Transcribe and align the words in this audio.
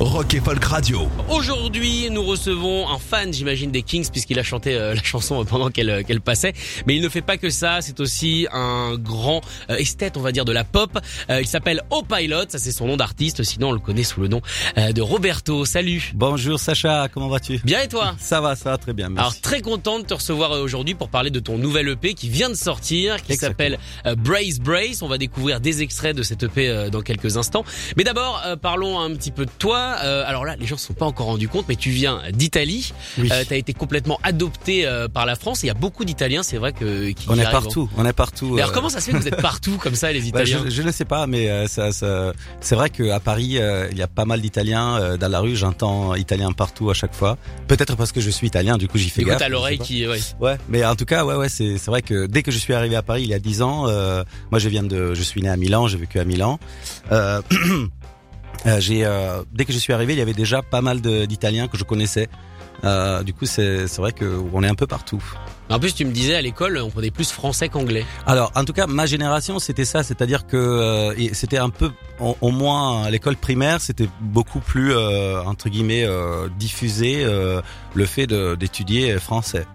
Rock 0.00 0.34
et 0.34 0.40
Folk 0.40 0.64
Radio. 0.64 1.08
Aujourd'hui, 1.28 2.08
nous 2.08 2.22
recevons 2.22 2.88
un 2.88 2.98
fan, 3.00 3.32
j'imagine, 3.32 3.72
des 3.72 3.82
Kings, 3.82 4.08
puisqu'il 4.10 4.38
a 4.38 4.44
chanté 4.44 4.76
euh, 4.76 4.94
la 4.94 5.02
chanson 5.02 5.44
pendant 5.44 5.70
qu'elle 5.70 5.90
euh, 5.90 6.02
qu'elle 6.04 6.20
passait. 6.20 6.52
Mais 6.86 6.94
il 6.94 7.02
ne 7.02 7.08
fait 7.08 7.20
pas 7.20 7.36
que 7.36 7.50
ça, 7.50 7.80
c'est 7.80 7.98
aussi 7.98 8.46
un 8.52 8.94
grand 8.96 9.40
euh, 9.70 9.76
esthète, 9.76 10.16
on 10.16 10.20
va 10.20 10.30
dire, 10.30 10.44
de 10.44 10.52
la 10.52 10.62
pop. 10.62 10.96
Euh, 11.30 11.40
il 11.40 11.48
s'appelle 11.48 11.82
O 11.90 12.02
Pilot, 12.02 12.44
ça 12.48 12.58
c'est 12.58 12.70
son 12.70 12.86
nom 12.86 12.96
d'artiste, 12.96 13.42
sinon 13.42 13.70
on 13.70 13.72
le 13.72 13.80
connaît 13.80 14.04
sous 14.04 14.20
le 14.20 14.28
nom 14.28 14.40
euh, 14.76 14.92
de 14.92 15.02
Roberto. 15.02 15.64
Salut 15.64 16.12
Bonjour 16.14 16.60
Sacha, 16.60 17.08
comment 17.12 17.28
vas-tu? 17.28 17.60
Bien 17.64 17.80
et 17.82 17.88
toi? 17.88 18.14
Ça 18.20 18.40
va, 18.40 18.54
ça 18.54 18.70
va 18.70 18.78
très 18.78 18.92
bien, 18.92 19.08
merci. 19.08 19.20
Alors 19.20 19.40
très 19.40 19.62
content 19.62 19.98
de 19.98 20.04
te 20.04 20.14
recevoir 20.14 20.52
aujourd'hui 20.52 20.94
pour 20.94 21.08
parler 21.08 21.30
de 21.30 21.40
ton 21.40 21.58
nouvel 21.58 21.88
EP 21.88 22.14
qui 22.14 22.28
vient 22.28 22.50
de 22.50 22.54
sortir, 22.54 23.20
qui 23.20 23.34
s'appelle 23.34 23.78
euh, 24.06 24.14
Brace 24.14 24.60
Brace. 24.60 25.02
On 25.02 25.08
va 25.08 25.18
découvrir 25.18 25.60
des 25.60 25.82
extraits 25.82 26.16
de 26.16 26.22
cet 26.22 26.44
EP 26.44 26.68
euh, 26.68 26.88
dans 26.88 27.00
quelques 27.00 27.36
instants. 27.36 27.64
Mais 27.96 28.04
d'abord, 28.04 28.40
euh, 28.46 28.54
parlons 28.54 29.00
un 29.00 29.10
petit 29.16 29.32
peu 29.32 29.44
de 29.44 29.50
toi. 29.58 29.87
Euh, 30.02 30.24
alors 30.26 30.44
là, 30.44 30.56
les 30.56 30.66
gens 30.66 30.74
ne 30.76 30.80
se 30.80 30.86
sont 30.86 30.94
pas 30.94 31.06
encore 31.06 31.26
rendus 31.26 31.48
compte, 31.48 31.66
mais 31.68 31.76
tu 31.76 31.90
viens 31.90 32.20
d'Italie. 32.32 32.92
Oui. 33.18 33.28
Euh, 33.32 33.44
tu 33.46 33.54
as 33.54 33.56
été 33.56 33.72
complètement 33.74 34.18
adopté 34.22 34.86
euh, 34.86 35.08
par 35.08 35.26
la 35.26 35.36
France. 35.36 35.62
Il 35.62 35.66
y 35.66 35.70
a 35.70 35.74
beaucoup 35.74 36.04
d'Italiens, 36.04 36.42
c'est 36.42 36.56
vrai 36.58 36.72
que 36.72 37.10
qui 37.10 37.26
on 37.28 37.34
est 37.36 37.42
arrivent. 37.44 37.52
partout, 37.52 37.88
on 37.96 38.04
est 38.06 38.12
partout. 38.12 38.52
Mais 38.54 38.62
alors 38.62 38.72
comment 38.72 38.88
ça 38.88 39.00
se 39.00 39.06
fait 39.06 39.12
que 39.12 39.18
vous 39.22 39.28
êtes 39.28 39.40
partout 39.42 39.76
comme 39.78 39.94
ça, 39.94 40.12
les 40.12 40.20
bah, 40.20 40.26
Italiens 40.42 40.62
je, 40.64 40.70
je 40.70 40.82
ne 40.82 40.90
sais 40.90 41.04
pas, 41.04 41.26
mais 41.26 41.66
ça, 41.68 41.92
ça- 41.92 42.32
c'est 42.60 42.74
vrai 42.74 42.90
qu'à 42.90 43.20
Paris, 43.20 43.58
il 43.90 43.96
y 43.98 44.02
a 44.02 44.08
pas 44.08 44.24
mal 44.24 44.40
d'Italiens 44.40 45.16
dans 45.16 45.28
la 45.28 45.40
rue. 45.40 45.56
J'entends 45.56 46.14
italien 46.14 46.52
partout 46.52 46.90
à 46.90 46.94
chaque 46.94 47.14
fois. 47.14 47.36
Peut-être 47.66 47.96
parce 47.96 48.12
que 48.12 48.20
je 48.20 48.30
suis 48.30 48.46
italien, 48.46 48.76
du 48.78 48.88
coup 48.88 48.98
j'y 48.98 49.10
fais 49.10 49.22
Du 49.22 49.28
gaffe. 49.28 49.42
je 49.44 49.50
l'oreille 49.50 49.78
qui, 49.78 50.06
ouais. 50.06 50.56
mais 50.68 50.84
en 50.84 50.94
tout 50.96 51.04
cas, 51.04 51.24
ouais, 51.24 51.34
ouais, 51.36 51.48
c'est 51.48 51.76
vrai 51.86 52.02
que 52.02 52.26
dès 52.26 52.42
que 52.42 52.50
je 52.50 52.58
suis 52.58 52.74
arrivé 52.74 52.96
à 52.96 53.02
Paris 53.02 53.22
il 53.22 53.28
y 53.28 53.34
a 53.34 53.38
dix 53.38 53.62
ans, 53.62 53.86
moi 54.50 54.58
je 54.58 54.68
viens 54.68 54.82
de, 54.82 55.14
je 55.14 55.22
suis 55.22 55.42
né 55.42 55.48
à 55.48 55.56
Milan, 55.56 55.88
j'ai 55.88 55.98
vécu 55.98 56.18
à 56.20 56.24
Milan. 56.24 56.58
Euh, 57.12 57.40
j'ai, 58.66 59.04
euh, 59.04 59.42
dès 59.52 59.64
que 59.64 59.72
je 59.72 59.78
suis 59.78 59.92
arrivé, 59.92 60.14
il 60.14 60.18
y 60.18 60.22
avait 60.22 60.32
déjà 60.34 60.62
pas 60.62 60.80
mal 60.80 61.00
d'Italiens 61.00 61.68
que 61.68 61.76
je 61.76 61.84
connaissais. 61.84 62.28
Euh, 62.84 63.22
du 63.22 63.32
coup, 63.34 63.46
c'est 63.46 63.88
c'est 63.88 64.00
vrai 64.00 64.12
que 64.12 64.40
on 64.52 64.62
est 64.62 64.68
un 64.68 64.74
peu 64.74 64.86
partout. 64.86 65.22
En 65.70 65.78
plus, 65.78 65.94
tu 65.94 66.04
me 66.06 66.12
disais 66.12 66.34
à 66.34 66.40
l'école, 66.40 66.78
on 66.78 66.88
prenait 66.88 67.10
plus 67.10 67.30
français 67.30 67.68
qu'anglais. 67.68 68.06
Alors, 68.26 68.50
en 68.54 68.64
tout 68.64 68.72
cas, 68.72 68.86
ma 68.86 69.04
génération, 69.04 69.58
c'était 69.58 69.84
ça, 69.84 70.02
c'est-à-dire 70.02 70.46
que 70.46 70.56
euh, 70.56 71.34
c'était 71.34 71.58
un 71.58 71.68
peu, 71.68 71.90
au, 72.20 72.36
au 72.40 72.50
moins 72.50 73.02
à 73.02 73.10
l'école 73.10 73.36
primaire, 73.36 73.80
c'était 73.82 74.08
beaucoup 74.20 74.60
plus 74.60 74.92
euh, 74.92 75.42
entre 75.42 75.68
guillemets 75.68 76.04
euh, 76.04 76.48
diffusé 76.58 77.22
euh, 77.22 77.60
le 77.94 78.06
fait 78.06 78.26
d'étudier 78.26 79.18
français. 79.18 79.66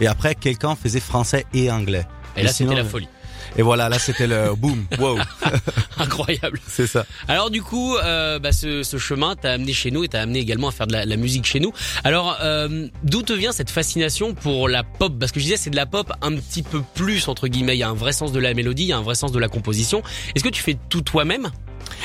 Et 0.00 0.06
après, 0.06 0.34
quelqu'un 0.34 0.74
faisait 0.76 1.00
français 1.00 1.44
et 1.52 1.70
anglais. 1.70 2.06
Et 2.36 2.42
là, 2.42 2.50
Et 2.50 2.52
c'était 2.52 2.74
la 2.74 2.80
euh, 2.80 2.84
folie. 2.84 3.08
Et 3.56 3.62
voilà, 3.62 3.88
là, 3.88 3.98
c'était 3.98 4.26
le 4.26 4.54
boom, 4.56 4.84
wow, 4.98 5.18
Incroyable. 5.98 6.60
c'est 6.66 6.86
ça. 6.86 7.06
Alors 7.28 7.50
du 7.50 7.62
coup, 7.62 7.96
euh, 7.96 8.38
bah, 8.38 8.52
ce, 8.52 8.82
ce 8.82 8.96
chemin 8.98 9.36
t'a 9.36 9.52
amené 9.52 9.72
chez 9.72 9.90
nous 9.90 10.02
et 10.04 10.08
t'a 10.08 10.20
amené 10.22 10.40
également 10.40 10.68
à 10.68 10.72
faire 10.72 10.86
de 10.86 10.92
la, 10.92 11.04
la 11.04 11.16
musique 11.16 11.44
chez 11.46 11.60
nous. 11.60 11.72
Alors 12.02 12.36
euh, 12.42 12.88
d'où 13.04 13.22
te 13.22 13.32
vient 13.32 13.52
cette 13.52 13.70
fascination 13.70 14.34
pour 14.34 14.68
la 14.68 14.82
pop? 14.82 15.12
Parce 15.18 15.30
que 15.32 15.38
je 15.40 15.44
disais 15.44 15.56
c'est 15.56 15.70
de 15.70 15.76
la 15.76 15.86
pop 15.86 16.12
un 16.22 16.34
petit 16.34 16.62
peu 16.62 16.82
plus 16.94 17.28
entre 17.28 17.46
guillemets. 17.48 17.76
Il 17.76 17.80
y 17.80 17.84
a 17.84 17.88
un 17.88 17.94
vrai 17.94 18.12
sens 18.12 18.32
de 18.32 18.40
la 18.40 18.54
mélodie, 18.54 18.84
il 18.84 18.88
y 18.88 18.92
a 18.92 18.98
un 18.98 19.02
vrai 19.02 19.14
sens 19.14 19.30
de 19.32 19.38
la 19.38 19.48
composition. 19.48 20.02
Est-ce 20.34 20.42
que 20.44 20.48
tu 20.48 20.62
fais 20.62 20.76
tout 20.88 21.02
toi-même? 21.02 21.50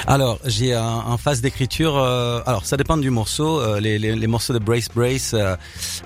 Alors, 0.08 0.40
j'ai 0.46 0.74
un, 0.74 0.84
en 0.84 1.18
phase 1.18 1.42
d'écriture. 1.42 1.98
euh, 1.98 2.42
alors, 2.46 2.66
ça 2.66 2.78
dépend 2.78 2.98
du 2.98 3.10
morceau. 3.10 3.60
euh, 3.60 3.80
les, 3.80 4.00
les, 4.00 4.16
les 4.16 4.28
morceaux 4.28 4.54
de 4.54 4.60
Brace 4.60 4.88
Brace, 4.94 5.34
euh, 5.34 5.56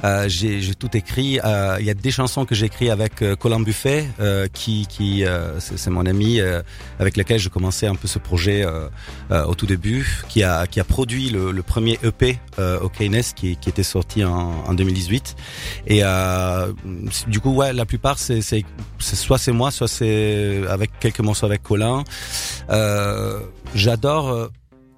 euh, 0.04 0.26
j'ai 0.28 0.74
tout 0.76 0.96
écrit. 0.96 1.40
Euh, 1.44 1.78
Il 1.80 1.86
y 1.86 1.90
a 1.90 1.94
des 1.94 2.12
chansons 2.12 2.46
que 2.46 2.56
j'ai 2.56 2.66
écrites 2.66 2.90
avec 2.90 3.22
euh, 3.22 3.36
Colin 3.36 3.60
Buffet, 3.60 4.06
qui, 4.54 4.88
qui 4.88 5.24
c'est 5.60 5.90
mon 5.90 6.06
ami 6.06 6.40
avec 7.00 7.18
lequel 7.18 7.40
j'ai 7.40 7.50
commencé 7.50 7.88
un 7.88 7.96
peu 7.96 8.08
ce 8.08 8.20
projet 8.20 8.66
au 9.32 9.56
tout 9.56 9.66
début, 9.66 10.24
qui 10.30 10.44
a 10.44 10.68
qui 10.68 10.80
a 10.80 10.84
produit 10.84 11.30
le, 11.30 11.52
le 11.52 11.64
premier 11.64 12.00
EP 12.04 12.40
au 12.82 12.90
Keynes, 12.90 13.22
qui, 13.36 13.58
qui 13.58 13.70
était 13.70 13.84
sorti 13.84 14.24
en, 14.24 14.64
en 14.68 14.74
2018. 14.74 15.36
Et 15.88 16.02
du 17.28 17.40
coup, 17.40 17.52
ouais, 17.54 17.74
la 17.74 17.86
plupart 17.86 18.20
c'est- 18.20 18.42
soit 19.00 19.38
c'est 19.38 19.52
moi, 19.52 19.72
soit 19.72 19.88
c'est 19.88 20.62
avec 20.70 20.92
quelques 21.00 21.20
morceaux 21.20 21.46
avec 21.46 21.64
Colin. 21.64 22.04
Euh, 22.70 23.40
j'adore. 23.84 24.30
euh, 24.30 24.48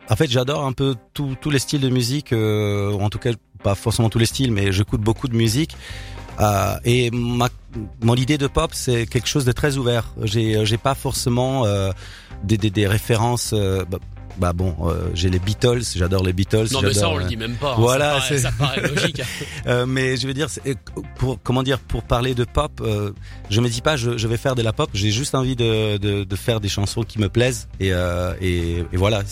en 0.09 0.15
fait, 0.15 0.29
j'adore 0.29 0.63
un 0.65 0.71
peu 0.71 0.95
tous 1.13 1.49
les 1.49 1.59
styles 1.59 1.81
de 1.81 1.89
musique, 1.89 2.31
euh, 2.31 2.93
en 2.93 3.09
tout 3.09 3.17
cas 3.17 3.31
pas 3.63 3.73
forcément 3.73 4.09
tous 4.09 4.19
les 4.19 4.27
styles, 4.27 4.51
mais 4.51 4.71
j'écoute 4.71 5.01
beaucoup 5.01 5.27
de 5.27 5.35
musique. 5.35 5.75
Euh, 6.39 6.77
et 6.85 7.09
ma, 7.11 7.49
mon 8.01 8.13
idée 8.15 8.37
de 8.37 8.45
pop, 8.45 8.71
c'est 8.73 9.07
quelque 9.07 9.27
chose 9.27 9.45
de 9.45 9.51
très 9.51 9.77
ouvert. 9.77 10.05
J'ai 10.21 10.63
j'ai 10.65 10.77
pas 10.77 10.93
forcément 10.93 11.65
des, 12.43 12.57
des, 12.57 12.87
références. 12.87 13.53
bah, 13.53 13.97
bah 14.37 14.53
bon, 14.53 14.75
euh, 14.87 15.09
j'ai 15.13 15.29
les 15.29 15.39
Beatles, 15.39 15.81
j'adore 15.95 16.23
les 16.23 16.33
Beatles. 16.33 16.67
Non 16.71 16.81
mais 16.81 16.93
ça 16.93 17.09
on 17.09 17.17
le 17.17 17.25
euh, 17.25 17.27
dit 17.27 17.37
même 17.37 17.55
pas. 17.55 17.71
hein. 17.73 17.75
voilà, 17.77 18.05
ça 18.05 18.11
paraît, 18.19 18.27
c'est- 18.29 18.37
ça 18.39 18.51
paraît 18.57 18.81
logique. 18.95 19.21
euh, 19.67 19.85
mais 19.85 20.17
je 20.17 20.27
veux 20.27 20.33
dire, 20.33 20.49
c'est- 20.49 20.61
pour 21.17 21.39
comment 21.43 21.63
dire, 21.63 21.79
pour 21.79 22.03
parler 22.03 22.35
de 22.35 22.43
pop, 22.43 22.71
euh, 22.81 23.11
je 23.49 23.61
me 23.61 23.69
dis 23.69 23.81
pas, 23.81 23.95
je, 23.97 24.17
je 24.17 24.27
vais 24.27 24.37
faire 24.37 24.55
de 24.55 24.61
la 24.61 24.73
pop. 24.73 24.89
J'ai 24.93 25.11
juste 25.11 25.35
envie 25.35 25.55
de, 25.55 25.97
de, 25.97 26.23
de 26.23 26.35
faire 26.35 26.59
des 26.59 26.69
chansons 26.69 27.03
qui 27.03 27.19
me 27.19 27.29
plaisent 27.29 27.67
et 27.79 27.93
euh, 27.93 28.33
et, 28.41 28.79
et 28.91 28.97
voilà. 28.97 29.23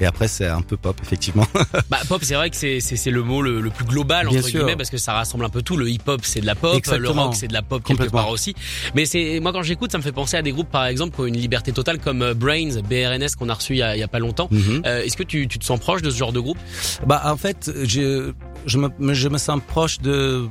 et 0.00 0.06
après, 0.06 0.28
c'est 0.28 0.46
un 0.46 0.62
peu 0.62 0.76
pop, 0.76 0.96
effectivement. 1.02 1.46
Bah 1.90 1.98
pop 2.08 2.20
c'est 2.24 2.34
vrai 2.34 2.48
que 2.50 2.56
c'est 2.56 2.80
c'est 2.80 3.10
le 3.10 3.22
mot 3.22 3.42
le, 3.42 3.60
le 3.60 3.70
plus 3.70 3.84
global 3.84 4.28
Bien 4.28 4.38
entre 4.38 4.48
sûr. 4.48 4.60
guillemets 4.60 4.76
parce 4.76 4.88
que 4.90 4.96
ça 4.96 5.12
rassemble 5.12 5.44
un 5.44 5.48
peu 5.50 5.62
tout. 5.62 5.76
Le 5.76 5.88
hip 5.90 6.00
hop 6.06 6.20
c'est 6.24 6.40
de 6.40 6.46
la 6.46 6.54
pop, 6.54 6.80
le 6.86 7.08
rock 7.10 7.34
c'est 7.34 7.48
de 7.48 7.52
la 7.52 7.62
pop 7.62 7.82
quelque 7.82 7.98
Complètement. 7.98 8.20
part 8.22 8.30
aussi. 8.30 8.54
Mais 8.94 9.04
c'est 9.04 9.40
moi 9.40 9.52
quand 9.52 9.62
j'écoute 9.62 9.92
ça 9.92 9.98
me 9.98 10.02
fait 10.02 10.12
penser 10.12 10.36
à 10.36 10.42
des 10.42 10.52
groupes 10.52 10.70
par 10.70 10.86
exemple 10.86 11.14
qui 11.14 11.20
ont 11.20 11.26
une 11.26 11.36
liberté 11.36 11.72
totale 11.72 11.98
comme 11.98 12.22
euh, 12.22 12.34
Brains, 12.34 12.80
BRNS 12.88 13.36
qu'on 13.38 13.48
a 13.48 13.54
reçu 13.54 13.74
il 13.74 13.78
y 13.78 13.82
a, 13.82 13.96
il 13.96 14.00
y 14.00 14.02
a 14.02 14.08
pas 14.08 14.18
longtemps. 14.22 14.48
Mhm. 14.50 14.82
Euh, 14.86 15.02
Est-ce 15.04 15.16
que 15.16 15.22
tu, 15.22 15.46
tu 15.48 15.58
te 15.58 15.64
sens 15.64 15.78
proche 15.78 16.00
de 16.02 16.10
ce 16.10 16.16
genre 16.16 16.32
de 16.32 16.40
groupe? 16.40 16.58
Bah 17.06 17.20
en 17.26 17.36
fait, 17.36 17.70
je 17.84 18.32
je 18.66 18.78
me 18.78 18.88
je 19.14 19.28
me 19.28 19.38
sens 19.38 19.60
proche 19.66 19.98
de 20.00 20.46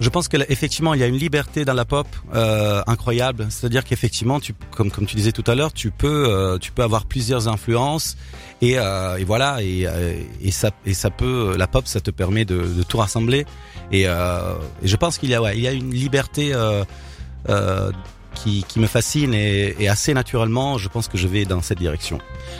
je 0.00 0.08
pense 0.10 0.26
que 0.26 0.36
effectivement 0.50 0.92
il 0.92 1.00
y 1.00 1.04
a 1.04 1.06
une 1.06 1.16
liberté 1.18 1.64
dans 1.64 1.72
la 1.72 1.84
pop 1.84 2.06
euh, 2.34 2.82
incroyable. 2.86 3.46
C'est-à-dire 3.48 3.84
qu'effectivement, 3.84 4.40
tu 4.40 4.52
comme 4.72 4.90
comme 4.90 5.06
tu 5.06 5.16
disais 5.16 5.32
tout 5.32 5.48
à 5.50 5.54
l'heure, 5.54 5.72
tu 5.72 5.90
peux 5.90 6.26
euh, 6.28 6.58
tu 6.58 6.72
peux 6.72 6.82
avoir 6.82 7.06
plusieurs 7.06 7.46
influences 7.48 8.16
et, 8.60 8.74
euh, 8.78 9.16
et 9.18 9.24
voilà 9.24 9.62
et, 9.62 9.86
et 10.42 10.50
ça 10.50 10.70
et 10.84 10.94
ça 10.94 11.10
peut 11.10 11.56
la 11.56 11.66
pop 11.68 11.86
ça 11.86 12.00
te 12.00 12.10
permet 12.10 12.44
de, 12.44 12.56
de 12.56 12.82
tout 12.82 12.98
rassembler 12.98 13.46
et, 13.92 14.02
et 14.02 14.86
je 14.92 14.96
pense 14.96 15.18
qu'il 15.18 15.30
y 15.30 15.34
a 15.34 15.40
ouais 15.42 15.56
il 15.56 15.62
y 15.62 15.68
a 15.68 15.72
une 15.72 15.92
liberté 15.92 16.52
qui, 18.34 18.64
qui 18.68 18.78
me 18.80 18.86
fascine 18.86 19.32
et, 19.34 19.74
et 19.78 19.88
assez 19.88 20.14
naturellement 20.14 20.78
je 20.78 20.88
pense 20.88 21.08
que 21.08 21.16
je 21.18 21.26
vais 21.28 21.44
dans 21.44 21.62
cette 21.62 21.78
direction. 21.78 22.18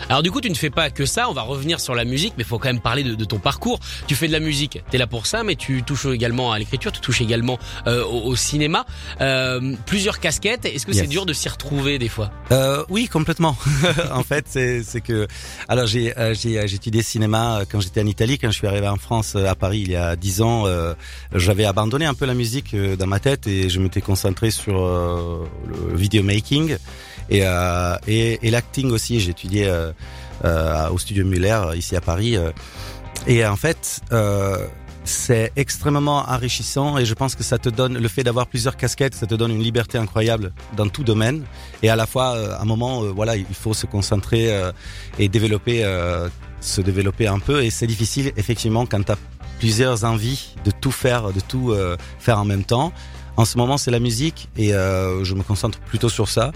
Alors 0.09 0.23
du 0.23 0.31
coup 0.31 0.41
tu 0.41 0.51
ne 0.51 0.55
fais 0.55 0.71
pas 0.71 0.91
que 0.91 1.07
ça, 1.07 1.29
on 1.29 1.33
va 1.33 1.43
revenir 1.43 1.81
sur 1.81 1.95
la 1.95 2.05
musique, 2.05 2.35
mais 2.37 2.45
il 2.45 2.47
faut 2.47 2.59
quand 2.59 2.69
même 2.69 2.81
parler 2.81 3.03
de, 3.03 3.15
de 3.15 3.25
ton 3.25 3.39
parcours. 3.39 3.81
Tu 4.07 4.15
fais 4.15 4.27
de 4.29 4.33
la 4.33 4.41
musique, 4.41 4.83
t'es 4.91 4.99
là 4.99 5.07
pour 5.07 5.27
ça, 5.27 5.43
mais 5.43 5.57
tu 5.57 5.83
touches 5.83 6.07
également 6.07 6.53
à 6.53 6.59
l'écriture, 6.59 6.93
tu 6.93 7.01
touches 7.01 7.21
également 7.21 7.59
euh, 7.87 8.05
au, 8.05 8.23
au 8.25 8.37
cinéma. 8.37 8.87
Euh, 9.21 9.75
plusieurs 9.87 10.21
casquettes, 10.21 10.65
est-ce 10.65 10.87
que 10.87 10.93
c'est 10.93 11.07
dur 11.07 11.27
de 11.27 11.33
s'y 11.33 11.49
retrouver 11.49 11.99
des 11.99 12.09
fois? 12.09 12.31
Euh, 12.53 12.85
oui, 12.89 13.09
complètement. 13.09 13.57
en 14.13 14.23
fait, 14.23 14.47
c'est 14.49 15.01
que 15.01 15.27
alors 15.69 15.87
j'ai 15.87 16.17
euh, 16.19 16.35
j'ai 16.35 16.67
j'ai 16.67 16.77
étudié 16.77 17.03
cinéma 17.03 17.61
euh, 17.61 17.65
quand 17.71 17.81
j'étais 17.81 18.01
en 18.03 18.07
Italie, 18.07 18.39
quand 18.39 18.51
je 18.51 18.57
suis 18.57 18.67
arrivé 18.67 18.89
en 18.89 18.97
France 18.97 19.35
euh, 19.37 19.47
à 19.47 19.55
Paris 19.55 19.81
il 19.85 19.91
y 19.91 19.97
a 19.97 20.17
dix 20.17 20.43
ans, 20.43 20.67
euh, 20.67 20.95
j'avais 21.35 21.65
abandonné 21.65 22.05
un 22.07 22.15
peu 22.15 22.27
la 22.27 22.35
musique 22.35 22.75
euh, 22.75 22.97
dans 22.97 23.07
ma 23.07 23.21
tête 23.21 23.47
et 23.47 23.69
je 23.69 23.81
m'étais 23.81 24.01
concentré 24.01 24.51
sur 24.51 24.83
euh, 24.85 25.45
le 25.67 25.97
video 25.97 26.23
making 26.23 26.77
et 27.31 27.41
euh, 27.43 27.97
et, 28.07 28.47
et 28.47 28.51
l'acting 28.51 28.91
aussi. 28.91 29.21
J'ai 29.21 29.31
étudié 29.31 29.67
euh, 29.67 29.93
euh, 30.45 30.89
au 30.91 30.99
studio 30.99 31.25
Muller 31.25 31.61
ici 31.77 31.97
à 31.97 32.01
Paris 32.01 32.37
et 33.27 33.47
en 33.47 33.57
fait. 33.57 34.01
C'est 35.07 35.53
extrêmement 35.57 36.21
enrichissant 36.31 36.97
et 36.97 37.05
je 37.05 37.13
pense 37.13 37.35
que 37.35 37.43
ça 37.43 37.59
te 37.59 37.69
donne 37.69 37.99
le 37.99 38.09
fait 38.09 38.23
d'avoir 38.23 38.47
plusieurs 38.47 38.75
casquettes, 38.75 39.15
ça 39.15 39.27
te 39.27 39.35
donne 39.35 39.51
une 39.51 39.63
liberté 39.63 39.99
incroyable 39.99 40.55
dans 40.79 40.89
tout 40.89 41.05
domaine 41.05 41.45
et 41.83 41.91
à 41.91 41.97
la 41.97 42.07
fois 42.07 42.29
à 42.29 42.63
un 42.63 42.65
moment 42.65 43.03
voilà 43.13 43.37
il 43.37 43.45
faut 43.53 43.75
se 43.75 43.85
concentrer 43.85 44.59
et 45.19 45.29
développer 45.29 45.85
se 46.63 46.81
développer 46.81 47.27
un 47.27 47.39
peu 47.39 47.63
et 47.63 47.69
c'est 47.69 47.87
difficile 47.87 48.33
effectivement 48.39 48.87
quand 48.87 49.03
tu 49.05 49.13
as 49.13 49.19
plusieurs 49.59 50.05
envies 50.05 50.55
de 50.65 50.71
tout 50.71 50.91
faire 50.91 51.35
de 51.35 51.41
tout 51.41 51.75
faire 52.19 52.39
en 52.39 52.47
même 52.47 52.65
temps 52.65 52.91
en 53.37 53.45
ce 53.45 53.59
moment 53.59 53.77
c'est 53.77 53.91
la 53.91 54.01
musique 54.01 54.49
et 54.57 54.75
euh, 54.75 55.25
je 55.25 55.35
me 55.35 55.43
concentre 55.43 55.79
plutôt 55.81 56.09
sur 56.09 56.29
ça 56.29 56.53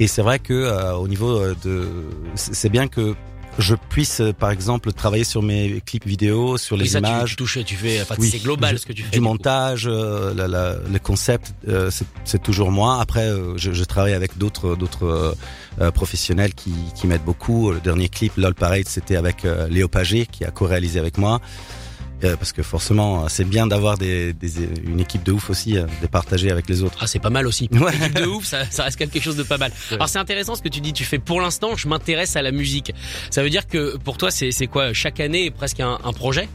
Et 0.00 0.06
c'est 0.08 0.22
vrai 0.22 0.38
que 0.38 0.54
euh, 0.54 0.94
au 0.94 1.06
niveau 1.08 1.30
euh, 1.38 1.54
de, 1.64 1.86
c'est 2.34 2.70
bien 2.70 2.88
que 2.88 3.14
je 3.58 3.74
puisse, 3.90 4.20
euh, 4.22 4.32
par 4.32 4.50
exemple, 4.50 4.90
travailler 4.94 5.24
sur 5.24 5.42
mes 5.42 5.82
clips 5.84 6.06
vidéo, 6.06 6.56
sur 6.56 6.74
les 6.78 6.84
Oui, 6.84 6.88
ça, 6.88 7.02
tu- 7.02 7.06
images, 7.06 7.30
Tu, 7.32 7.36
touches, 7.36 7.58
tu 7.66 7.76
fais, 7.76 8.00
enfin, 8.00 8.14
Oui, 8.18 8.30
c'est 8.32 8.38
global 8.42 8.74
je- 8.76 8.80
ce 8.80 8.86
que 8.86 8.94
tu 8.94 9.02
fais. 9.02 9.10
du 9.10 9.20
montage, 9.20 9.86
euh, 9.86 10.32
la, 10.32 10.48
la- 10.48 10.76
le 10.90 10.98
concept, 10.98 11.52
euh, 11.68 11.90
c'est- 12.24 12.42
toujours 12.42 12.70
moi. 12.70 12.98
Après, 12.98 13.26
euh, 13.28 13.52
je, 13.58 13.72
je 13.72 13.84
travaille 13.84 14.14
avec 14.14 14.38
d'autres 14.38 14.74
d'autres 14.74 15.36
euh, 15.82 15.90
professionnels 15.90 16.54
qui, 16.54 16.72
qui 16.96 17.06
m'aident 17.06 17.26
beaucoup. 17.26 17.72
Le 17.72 17.80
dernier 17.80 18.08
clip, 18.08 18.32
LOL 18.38 18.54
Parade, 18.54 18.88
c'était 18.88 19.16
avec 19.16 19.44
Léo 19.68 19.86
Pagé 19.86 20.24
qui 20.24 20.46
a 20.46 20.50
co-réalisé 20.50 20.98
avec 20.98 21.18
moi. 21.18 21.38
Euh, 22.24 22.36
parce 22.36 22.52
que 22.52 22.62
forcément, 22.62 23.28
c'est 23.28 23.44
bien 23.44 23.66
d'avoir 23.66 23.98
des, 23.98 24.32
des- 24.32 24.68
une 24.84 25.00
équipe 25.00 25.22
de 25.24 25.32
ouf 25.32 25.50
aussi, 25.50 25.76
euh, 25.76 25.86
de 26.00 26.06
partager 26.06 26.50
avec 26.50 26.68
les 26.68 26.82
autres. 26.82 26.96
Ah, 27.00 27.06
c'est 27.06 27.18
pas 27.18 27.30
mal 27.30 27.46
aussi. 27.46 27.68
Ouais. 27.80 27.94
Équipe 27.96 28.14
de 28.14 28.26
ouf, 28.26 28.44
ça, 28.44 28.64
ça 28.70 28.84
reste 28.84 28.96
quelque 28.96 29.18
chose 29.20 29.36
de 29.36 29.42
pas 29.42 29.58
mal. 29.58 29.72
Alors 29.90 30.08
c'est 30.08 30.18
intéressant 30.20 30.54
ce 30.54 30.62
que 30.62 30.68
tu 30.68 30.80
dis. 30.80 30.92
Tu 30.92 31.04
fais 31.04 31.18
pour 31.18 31.40
l'instant, 31.40 31.76
je 31.76 31.88
m'intéresse 31.88 32.36
à 32.36 32.42
la 32.42 32.52
musique. 32.52 32.92
Ça 33.30 33.42
veut 33.42 33.50
dire 33.50 33.66
que 33.66 33.96
pour 33.96 34.16
toi, 34.18 34.30
c'est 34.30 34.66
quoi 34.68 34.92
chaque 34.92 35.18
année 35.20 35.46
est 35.46 35.50
presque 35.50 35.80
un, 35.80 35.98
un 36.04 36.12
projet? 36.12 36.48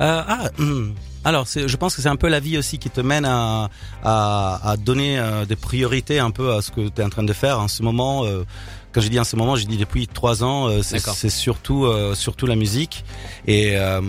Euh, 0.00 0.22
ah, 0.28 0.50
hum. 0.58 0.94
alors 1.24 1.46
je 1.46 1.76
pense 1.76 1.96
que 1.96 2.02
c'est 2.02 2.08
un 2.08 2.16
peu 2.16 2.28
la 2.28 2.38
vie 2.40 2.56
aussi 2.58 2.78
qui 2.78 2.90
te 2.90 3.00
mène 3.00 3.24
à, 3.24 3.70
à, 4.04 4.70
à 4.70 4.76
donner 4.76 5.18
euh, 5.18 5.44
des 5.46 5.56
priorités 5.56 6.20
un 6.20 6.30
peu 6.30 6.52
à 6.54 6.62
ce 6.62 6.70
que 6.70 6.88
tu 6.88 7.00
es 7.00 7.04
en 7.04 7.10
train 7.10 7.24
de 7.24 7.32
faire 7.32 7.58
en 7.58 7.66
ce 7.68 7.82
moment. 7.82 8.24
euh, 8.24 8.44
quand 8.92 9.00
je 9.02 9.08
dis 9.08 9.20
en 9.20 9.24
ce 9.24 9.36
moment, 9.36 9.54
je 9.56 9.66
dis 9.66 9.76
depuis 9.76 10.06
trois 10.08 10.42
ans, 10.44 10.68
euh, 10.68 10.82
c'est 10.82 11.28
surtout 11.28 11.84
euh, 11.84 12.14
surtout 12.14 12.46
la 12.46 12.56
musique 12.56 13.04
et 13.46 13.72
euh, 13.76 14.00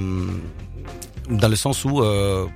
dans 1.30 1.48
le 1.48 1.56
sens 1.56 1.86
où 1.86 2.02
euh, 2.02 2.48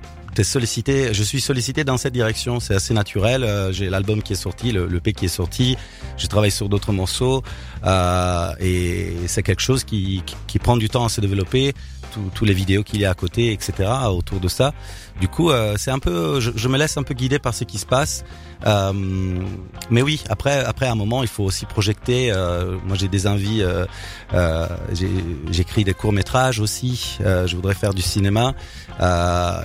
sollicité, 0.42 1.14
je 1.14 1.22
suis 1.22 1.40
sollicité 1.40 1.84
dans 1.84 1.96
cette 1.96 2.12
direction, 2.12 2.58
c'est 2.60 2.74
assez 2.74 2.92
naturel. 2.92 3.44
euh, 3.44 3.72
J'ai 3.72 3.88
l'album 3.88 4.22
qui 4.22 4.32
est 4.32 4.36
sorti, 4.36 4.72
le, 4.72 4.86
le 4.86 5.00
P 5.00 5.12
qui 5.12 5.26
est 5.26 5.28
sorti, 5.28 5.76
je 6.16 6.26
travaille 6.26 6.50
sur 6.50 6.68
d'autres 6.68 6.92
morceaux 6.92 7.42
euh, 7.84 8.52
et 8.60 9.12
c'est 9.28 9.42
quelque 9.44 9.62
chose 9.62 9.84
qui, 9.84 10.22
qui, 10.26 10.34
qui 10.46 10.58
prend 10.58 10.76
du 10.76 10.88
temps 10.88 11.04
à 11.04 11.08
se 11.08 11.20
développer. 11.20 11.72
Tous 12.34 12.44
les 12.44 12.54
vidéos 12.54 12.82
qu'il 12.82 13.00
y 13.00 13.04
a 13.04 13.10
à 13.10 13.14
côté, 13.14 13.52
etc. 13.52 13.72
autour 14.08 14.40
de 14.40 14.48
ça. 14.48 14.72
Du 15.20 15.28
coup, 15.28 15.50
euh, 15.50 15.74
c'est 15.78 15.90
un 15.90 15.98
peu, 15.98 16.40
je, 16.40 16.50
je 16.54 16.68
me 16.68 16.76
laisse 16.78 16.96
un 16.96 17.02
peu 17.02 17.14
guider 17.14 17.38
par 17.38 17.54
ce 17.54 17.64
qui 17.64 17.78
se 17.78 17.86
passe. 17.86 18.24
Euh, 18.66 18.92
mais 19.90 20.02
oui, 20.02 20.22
après, 20.28 20.64
après 20.64 20.86
un 20.88 20.94
moment, 20.94 21.22
il 21.22 21.28
faut 21.28 21.44
aussi 21.44 21.66
projeter. 21.66 22.30
euh, 22.32 22.76
moi, 22.86 22.96
j'ai 22.96 23.08
des 23.08 23.26
envies. 23.26 23.62
Euh, 23.62 23.86
euh, 24.32 24.66
J'écris 25.50 25.84
des 25.84 25.94
courts 25.94 26.12
métrages 26.12 26.60
aussi. 26.60 27.18
euh, 27.20 27.46
je 27.46 27.56
voudrais 27.56 27.74
faire 27.74 27.94
du 27.94 28.02
cinéma. 28.02 28.54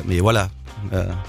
Mais 0.06 0.20
voilà, 0.20 0.50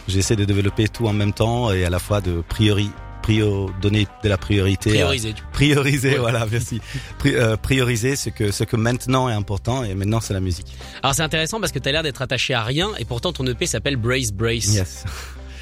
j'essaie 0.08 0.36
de 0.36 0.44
développer 0.44 0.88
tout 0.88 1.06
en 1.06 1.12
même 1.12 1.32
temps 1.32 1.72
et 1.72 1.84
à 1.84 1.90
la 1.90 1.98
fois 1.98 2.20
de 2.20 2.42
priori, 2.48 2.90
prio, 3.30 3.70
donner 3.80 4.06
de 4.24 4.28
la 4.28 4.36
priorité. 4.36 4.90
à- 4.90 4.92
Prioriser. 4.94 5.32
tu- 5.34 5.42
prioriser, 5.52 6.10
Ouais. 6.12 6.18
voilà, 6.18 6.46
merci. 6.50 6.80
Pri- 7.18 7.34
euh, 7.34 7.56
prioriser 7.56 8.16
ce 8.16 8.30
que 8.30 8.50
ce 8.50 8.64
que 8.64 8.76
maintenant 8.76 9.28
est 9.28 9.32
important 9.34 9.84
et 9.84 9.94
maintenant 9.94 10.20
c'est 10.20 10.34
la 10.34 10.40
musique. 10.40 10.66
Alors 11.02 11.14
c'est 11.14 11.22
intéressant 11.22 11.60
parce 11.60 11.72
que 11.72 11.78
t'as 11.78 11.92
l'air 11.92 12.02
d'être 12.02 12.22
attaché 12.22 12.54
à 12.54 12.64
rien 12.64 12.90
et 12.98 13.04
pourtant 13.04 13.32
ton 13.32 13.46
EP 13.46 13.66
s'appelle 13.66 13.96
Brace 13.96 14.32
Brace. 14.32 14.66
Yes. 14.74 15.04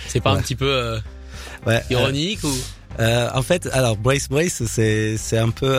C'est 0.09 0.21
pas 0.21 0.31
un 0.33 0.41
petit 0.41 0.57
peu 0.57 0.71
euh, 0.71 0.99
Ouais. 1.67 1.77
euh, 1.77 1.81
ironique 1.95 2.43
ou? 2.45 2.53
en 3.35 3.43
fait, 3.43 3.69
alors 3.73 3.97
Brace 3.97 4.29
Brace, 4.29 4.63
c'est 4.67 5.17
c'est 5.19 5.39
un 5.39 5.51
peu 5.51 5.71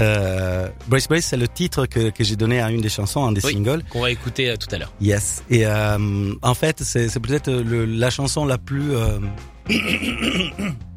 euh, 0.00 0.68
Brace 0.88 1.06
Brace, 1.08 1.26
c'est 1.26 1.36
le 1.36 1.48
titre 1.48 1.86
que 1.86 2.10
que 2.10 2.24
j'ai 2.24 2.36
donné 2.36 2.60
à 2.60 2.70
une 2.70 2.80
des 2.80 2.88
chansons, 2.88 3.24
un 3.24 3.32
des 3.32 3.44
Oui. 3.44 3.52
singles. 3.52 3.82
qu'on 3.90 4.00
va 4.00 4.10
écouter 4.10 4.48
euh, 4.50 4.56
tout 4.56 4.68
à 4.74 4.78
l'heure. 4.78 4.92
Yes. 5.00 5.42
Et 5.50 5.66
euh, 5.66 6.32
en 6.42 6.54
fait, 6.54 6.82
c'est 6.82 7.08
c'est 7.08 7.20
peut-être 7.20 7.50
le- 7.52 7.84
la 7.84 8.10
chanson 8.10 8.44
la 8.46 8.58
plus. 8.58 8.94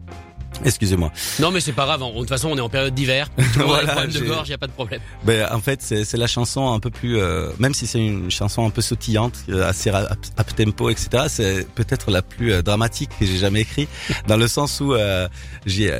Excusez-moi. 0.63 1.12
Non 1.39 1.51
mais 1.51 1.60
c'est 1.60 1.74
pas 1.74 1.86
grave. 1.86 2.01
De 2.01 2.19
toute 2.19 2.30
façon, 2.30 2.50
on 2.50 2.57
est 2.57 2.62
en 2.62 2.69
période 2.69 2.94
d'hiver. 2.94 3.30
Voilà, 3.56 3.81
des 3.81 3.92
problèmes 3.92 4.12
de 4.12 4.19
gorge, 4.27 4.50
y 4.50 4.54
a 4.54 4.57
pas 4.57 4.68
de 4.68 4.72
problème. 4.72 5.01
Ben, 5.24 5.48
en 5.51 5.60
fait, 5.60 5.81
c'est 5.81 6.18
la 6.18 6.27
chanson 6.27 6.72
un 6.72 6.80
peu 6.80 6.89
plus, 6.89 7.18
euh, 7.18 7.50
même 7.57 7.74
si 7.74 7.88
c'est 7.88 8.06
une 8.06 8.30
chanson 8.30 8.66
un 8.66 8.69
peu 8.69 8.81
sautillante, 8.81 9.33
euh, 9.50 9.68
assez 9.68 9.89
up, 9.89 10.56
tempo, 10.56 10.89
etc. 10.89 11.25
C'est 11.30 11.68
peut-être 11.74 12.12
la 12.12 12.22
plus 12.22 12.51
euh, 12.54 12.62
dramatique 12.62 13.10
que 13.19 13.25
j'ai 13.25 13.38
jamais 13.38 13.62
écrit, 13.62 13.88
dans 14.27 14.38
le 14.38 14.48
sens 14.48 14.81
où 14.81 14.94
euh, 14.94 15.27
j'ai 15.66 15.92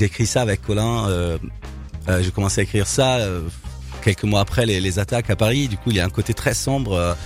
écrit 0.00 0.26
ça 0.26 0.42
avec 0.42 0.62
Colin. 0.62 1.38
J'ai 2.20 2.30
commencé 2.30 2.60
à 2.60 2.64
écrire 2.64 2.86
ça 2.86 3.18
quelques 4.02 4.24
mois 4.24 4.40
après 4.40 4.66
les, 4.66 4.80
les 4.80 4.98
attaques 4.98 5.30
à 5.30 5.36
Paris. 5.36 5.68
Du 5.68 5.76
coup, 5.78 5.90
il 5.90 5.96
y 5.96 6.00
a 6.00 6.04
un 6.04 6.10
côté 6.10 6.34
très 6.34 6.54
sombre. 6.54 7.16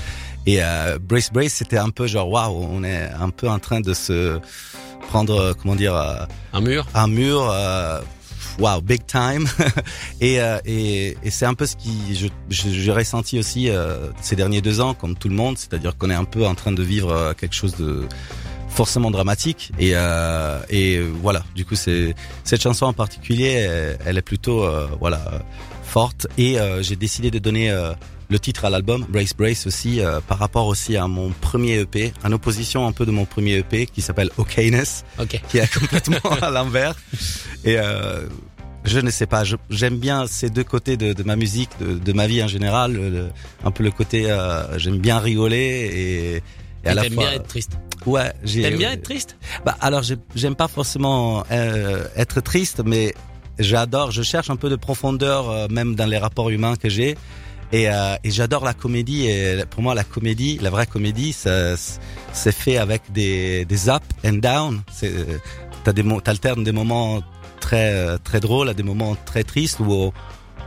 Et 0.47 0.63
euh, 0.63 0.99
Brace 1.01 1.31
Brace, 1.33 1.53
c'était 1.53 1.79
un 1.79 1.91
peu 1.91 2.07
genre 2.07 2.29
waouh, 2.31 2.67
on 2.71 2.83
est 2.85 3.09
un 3.21 3.31
peu 3.31 3.49
en 3.49 3.59
train 3.59 3.81
de 3.81 3.93
se 3.95 4.39
prendre, 5.09 5.39
euh, 5.41 5.53
comment 5.61 5.75
dire. 5.77 5.95
euh, 5.95 6.25
Un 6.53 6.61
mur. 6.61 6.87
un 6.95 7.07
mur 7.09 7.49
euh, 7.51 8.01
wow 8.59 8.81
big 8.81 9.05
time 9.07 9.47
et, 10.21 10.41
euh, 10.41 10.59
et, 10.65 11.17
et 11.23 11.31
c'est 11.31 11.47
un 11.47 11.55
peu 11.55 11.65
ce 11.67 11.77
qui 11.77 12.15
je, 12.17 12.27
je- 12.51 12.71
j'ai 12.71 12.93
ressenti 12.93 13.39
aussi 13.39 13.69
euh, 13.71 14.09
ces 14.21 14.37
derniers 14.37 14.61
deux 14.61 14.81
ans 14.81 14.95
comme 14.95 15.17
tout 15.17 15.29
le 15.29 15.35
monde 15.35 15.57
c'est-à-dire 15.59 15.97
qu'on 15.97 16.11
est 16.11 16.15
un 16.15 16.25
peu 16.25 16.45
en 16.47 16.55
train 16.55 16.73
de 16.73 16.83
vivre 16.83 17.11
euh, 17.13 17.33
quelque 17.35 17.55
chose 17.55 17.77
de 17.77 18.07
forcément 18.69 19.11
dramatique 19.11 19.71
et 19.79 19.93
euh, 19.95 20.59
et 20.71 21.01
voilà 21.01 21.43
du 21.55 21.65
coup 21.65 21.75
c'est 21.77 22.15
cette 22.45 22.61
chanson 22.63 22.87
en 22.87 22.93
particulier 22.93 23.47
elle, 23.51 23.99
elle 24.05 24.19
est 24.19 24.23
plutôt 24.23 24.65
euh, 24.65 24.89
voilà 25.01 25.21
forte 25.99 26.29
et 26.39 26.61
euh, 26.61 26.81
j'ai 26.81 26.95
décidé 26.95 27.29
de 27.33 27.41
donner 27.41 27.71
euh, 27.73 27.93
le 28.31 28.39
titre 28.39 28.65
à 28.65 28.71
l'album 28.71 29.05
Brace 29.09 29.35
Brace 29.37 29.67
aussi 29.67 30.01
euh, 30.01 30.21
par 30.21 30.39
rapport 30.39 30.67
aussi 30.69 30.97
à 30.97 31.09
mon 31.09 31.31
premier 31.41 31.81
EP 31.81 32.13
en 32.25 32.31
opposition 32.31 32.87
un 32.87 32.93
peu 32.93 33.05
de 33.05 33.11
mon 33.11 33.25
premier 33.25 33.55
EP 33.59 33.87
qui 33.87 34.01
s'appelle 34.01 34.31
Okayness 34.37 35.05
Ok. 35.19 35.41
qui 35.49 35.59
est 35.59 35.73
complètement 35.81 36.31
à 36.41 36.51
l'envers. 36.51 36.95
Et 37.65 37.77
je 38.85 39.01
ne 39.01 39.11
sais 39.11 39.27
pas, 39.27 39.43
j'aime 39.71 39.97
bien 39.99 40.27
ces 40.29 40.51
deux 40.51 40.63
côtés 40.63 40.97
de, 40.97 41.13
de 41.13 41.23
ma 41.25 41.35
musique, 41.35 41.71
de, 41.81 41.99
de 41.99 42.13
ma 42.13 42.27
vie 42.29 42.43
en 42.45 42.49
général. 42.49 42.93
le- 42.93 43.29
un 43.65 43.73
peu 43.73 43.83
le 43.83 43.91
côté, 43.91 44.19
j'aime 44.77 44.99
bien 44.99 45.19
rigoler 45.19 45.57
et, 45.57 46.37
et 46.37 46.89
à 46.89 46.93
Et 46.93 46.95
la 46.95 47.03
fois. 47.05 47.11
bien 47.25 47.33
être 47.33 47.49
triste. 47.49 47.73
Ouais, 48.07 48.33
j'ai. 48.45 48.63
T'aimes 48.63 48.79
bien 48.79 48.93
être 48.93 49.03
triste? 49.03 49.37
Bah 49.67 49.77
alors 49.81 50.03
j'ai- 50.05 50.17
j'aime 50.37 50.55
pas 50.55 50.69
forcément 50.69 51.45
être 52.25 52.41
triste, 52.41 52.83
mais 52.85 53.15
j'adore, 53.59 54.11
je 54.11 54.23
cherche 54.23 54.51
un 54.51 54.57
peu 54.57 54.69
de 54.69 54.77
profondeur 54.77 55.51
euh, 55.51 55.69
même 55.71 55.95
dans 55.95 56.07
les 56.07 56.19
rapports 56.19 56.51
humains 56.51 56.77
que 56.77 56.89
j'ai. 56.89 57.17
Et, 57.71 57.91
euh, 57.91 58.17
et 58.25 58.31
j'adore 58.31 58.65
la 58.65 58.75
comédie. 58.75 59.27
Et 59.27 59.65
pour 59.69 59.83
moi, 59.83 59.95
la 59.95 60.05
comédie, 60.05 60.59
la 60.63 60.71
vraie 60.71 60.87
comédie, 60.87 61.33
c'est 61.35 62.53
fait 62.53 62.79
avec 62.79 63.03
des, 63.13 63.65
des 63.67 63.89
up 63.89 64.03
and 64.25 64.35
down. 64.35 64.83
C'est, 64.91 65.13
t'as 65.85 65.93
des, 65.93 66.05
t'alternes 66.25 66.65
des 66.65 66.73
moments 66.73 67.21
très 67.61 67.93
euh, 67.93 68.17
très 68.23 68.41
drôles 68.41 68.69
à 68.69 68.75
des 68.75 68.83
moments 68.83 69.17
très 69.27 69.43
tristes 69.43 69.81
où 69.81 70.13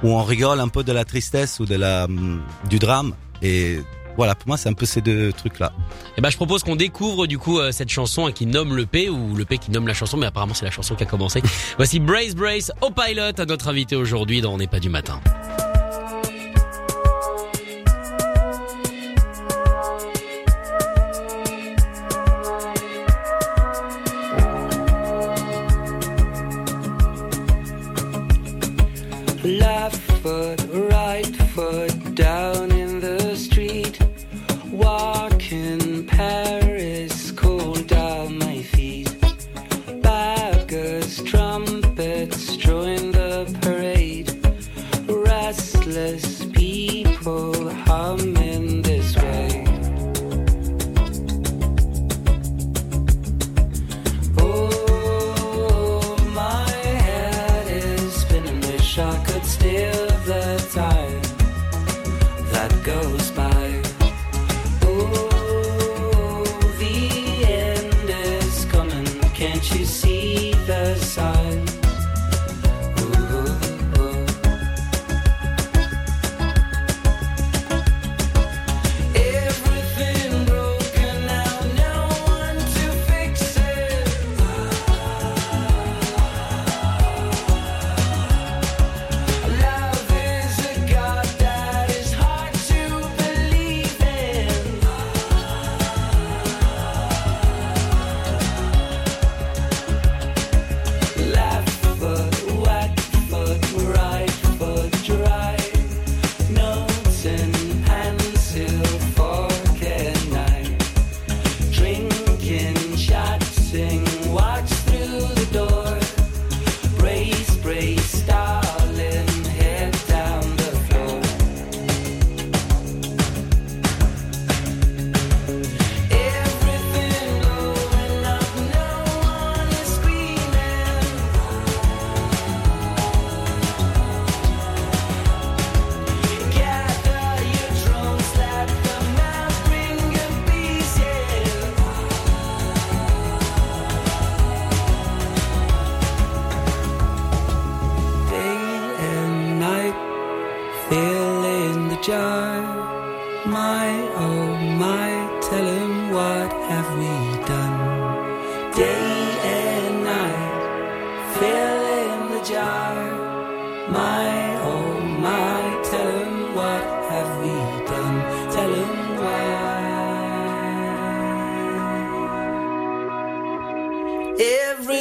où 0.04 0.10
on 0.10 0.24
rigole 0.24 0.60
un 0.60 0.68
peu 0.68 0.84
de 0.84 0.92
la 0.92 1.06
tristesse 1.06 1.60
ou 1.60 1.66
de 1.66 1.76
la 1.76 2.06
hum, 2.06 2.42
du 2.70 2.80
drame. 2.80 3.13
Et 3.42 3.80
voilà, 4.18 4.36
pour 4.36 4.48
moi, 4.48 4.58
c'est 4.58 4.70
un 4.70 4.74
peu 4.74 4.86
ces 4.86 5.01
deux 5.01 5.32
trucs 5.34 5.60
là. 5.60 5.72
Eh 6.18 6.22
ben, 6.22 6.30
je 6.30 6.38
propose 6.38 6.63
qu'on 6.63 6.75
découvre 6.75 7.27
du 7.27 7.38
coup 7.38 7.60
euh, 7.60 7.72
cette 7.72 7.89
chanson 7.89 8.32
qui 8.32 8.46
nomme 8.46 8.75
le 8.75 8.86
P 8.86 9.10
ou 9.10 9.36
le 9.36 9.46
P 9.46 9.58
qui 9.58 9.72
nomme 9.72 9.88
la 9.88 9.94
chanson, 9.94 10.18
mais 10.18 10.25
apparemment 10.25 10.53
c'est 10.53 10.65
la 10.65 10.72
chanson 10.72 10.96
qui 10.96 11.03
a 11.03 11.08
commencé. 11.08 11.41
Voici 11.77 12.00
Brace 12.00 12.36
Brace 12.36 12.72
au 12.82 12.91
pilot 12.91 13.39
à 13.39 13.46
notre 13.46 13.70
invité 13.70 13.96
aujourd'hui 13.96 14.41
dans 14.41 14.53
On 14.53 14.58
n'est 14.58 14.68
pas 14.68 14.80
du 14.80 14.89
matin. 14.89 15.20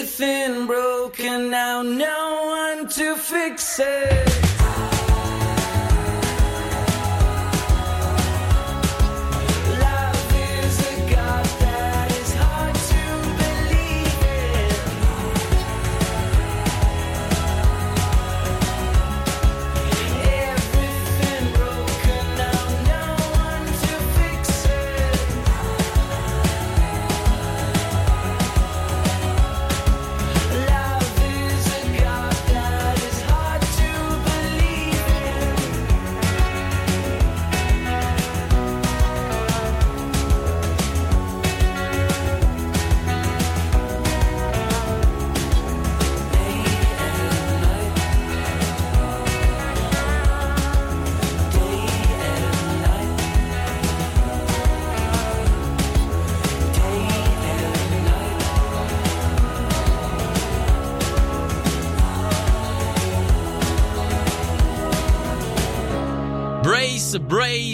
Everything 0.00 0.66
broken 0.66 1.50
now, 1.50 1.82
no 1.82 2.78
one 2.78 2.88
to 2.88 3.14
fix 3.16 3.78
it. 3.80 4.49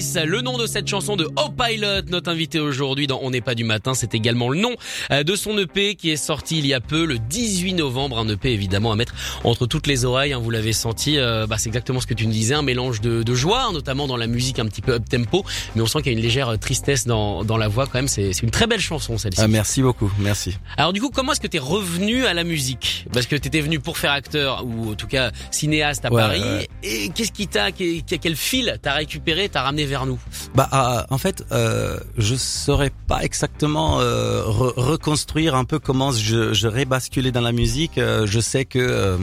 Le 0.00 0.42
nom 0.42 0.58
de 0.58 0.66
cette 0.66 0.86
chanson 0.88 1.16
de 1.16 1.24
O 1.24 1.48
Pilot, 1.48 2.02
notre 2.10 2.30
invité 2.30 2.60
aujourd'hui 2.60 3.06
dans 3.06 3.18
On 3.22 3.30
n'est 3.30 3.40
pas 3.40 3.54
du 3.54 3.64
matin, 3.64 3.94
c'est 3.94 4.14
également 4.14 4.50
le 4.50 4.58
nom 4.60 4.74
euh, 5.10 5.22
de 5.22 5.34
son 5.36 5.56
EP 5.56 5.94
qui 5.94 6.10
est 6.10 6.16
sorti 6.18 6.58
il 6.58 6.66
y 6.66 6.74
a 6.74 6.80
peu, 6.80 7.06
le 7.06 7.18
18 7.18 7.72
novembre, 7.72 8.18
un 8.18 8.28
EP 8.28 8.52
évidemment 8.52 8.92
à 8.92 8.96
mettre 8.96 9.14
entre 9.42 9.66
toutes 9.66 9.86
les 9.86 10.04
oreilles, 10.04 10.34
hein, 10.34 10.38
vous 10.38 10.50
l'avez 10.50 10.74
senti, 10.74 11.16
euh, 11.18 11.46
bah, 11.46 11.56
c'est 11.56 11.70
exactement 11.70 11.98
ce 12.00 12.06
que 12.06 12.12
tu 12.12 12.26
nous 12.26 12.32
disais, 12.32 12.52
un 12.54 12.60
mélange 12.60 13.00
de, 13.00 13.22
de 13.22 13.34
joie, 13.34 13.70
notamment 13.72 14.06
dans 14.06 14.18
la 14.18 14.26
musique 14.26 14.58
un 14.58 14.66
petit 14.66 14.82
peu 14.82 14.92
up-tempo, 14.92 15.46
mais 15.74 15.80
on 15.80 15.86
sent 15.86 16.02
qu'il 16.02 16.12
y 16.12 16.14
a 16.14 16.18
une 16.18 16.22
légère 16.24 16.50
euh, 16.50 16.56
tristesse 16.58 17.06
dans, 17.06 17.42
dans 17.42 17.56
la 17.56 17.68
voix 17.68 17.86
quand 17.86 17.94
même, 17.98 18.08
c'est 18.08 18.30
une 18.42 18.50
très 18.50 18.66
belle 18.66 18.80
chanson 18.80 19.16
celle-ci. 19.16 19.40
Ah, 19.42 19.48
merci 19.48 19.80
beaucoup, 19.80 20.12
merci. 20.18 20.58
Alors 20.76 20.92
du 20.92 21.00
coup, 21.00 21.08
comment 21.10 21.32
est-ce 21.32 21.40
que 21.40 21.46
t'es 21.46 21.58
revenu 21.58 22.26
à 22.26 22.34
la 22.34 22.44
musique? 22.44 23.06
Parce 23.14 23.24
que 23.24 23.36
t'étais 23.36 23.60
venu 23.62 23.80
pour 23.80 23.96
faire 23.96 24.12
acteur 24.12 24.62
ou 24.66 24.90
en 24.92 24.94
tout 24.94 25.06
cas 25.06 25.30
cinéaste 25.50 26.04
à 26.04 26.12
Ouais, 26.12 26.20
Paris. 26.20 26.42
ouais. 26.42 26.68
Et 26.82 27.08
qu'est-ce 27.14 27.32
qui 27.32 27.48
t'a, 27.48 27.72
quel 27.72 28.36
fil 28.36 28.76
t'as 28.82 28.92
récupéré, 28.92 29.48
t'as 29.48 29.62
ramené 29.62 29.85
vers 29.86 30.06
nous 30.06 30.18
Bah, 30.54 30.68
ah, 30.72 31.06
en 31.10 31.18
fait, 31.18 31.44
euh, 31.52 31.98
je 32.18 32.34
saurais 32.34 32.90
pas 33.08 33.22
exactement 33.22 34.00
euh, 34.00 34.42
re- 34.44 34.74
reconstruire 34.76 35.54
un 35.54 35.64
peu 35.64 35.78
comment 35.78 36.12
je, 36.12 36.52
je 36.52 36.68
rebasculais 36.68 37.32
dans 37.32 37.40
la 37.40 37.52
musique. 37.52 37.98
Euh, 37.98 38.26
je 38.26 38.40
sais 38.40 38.64
que 38.64 38.78
euh, 38.78 39.16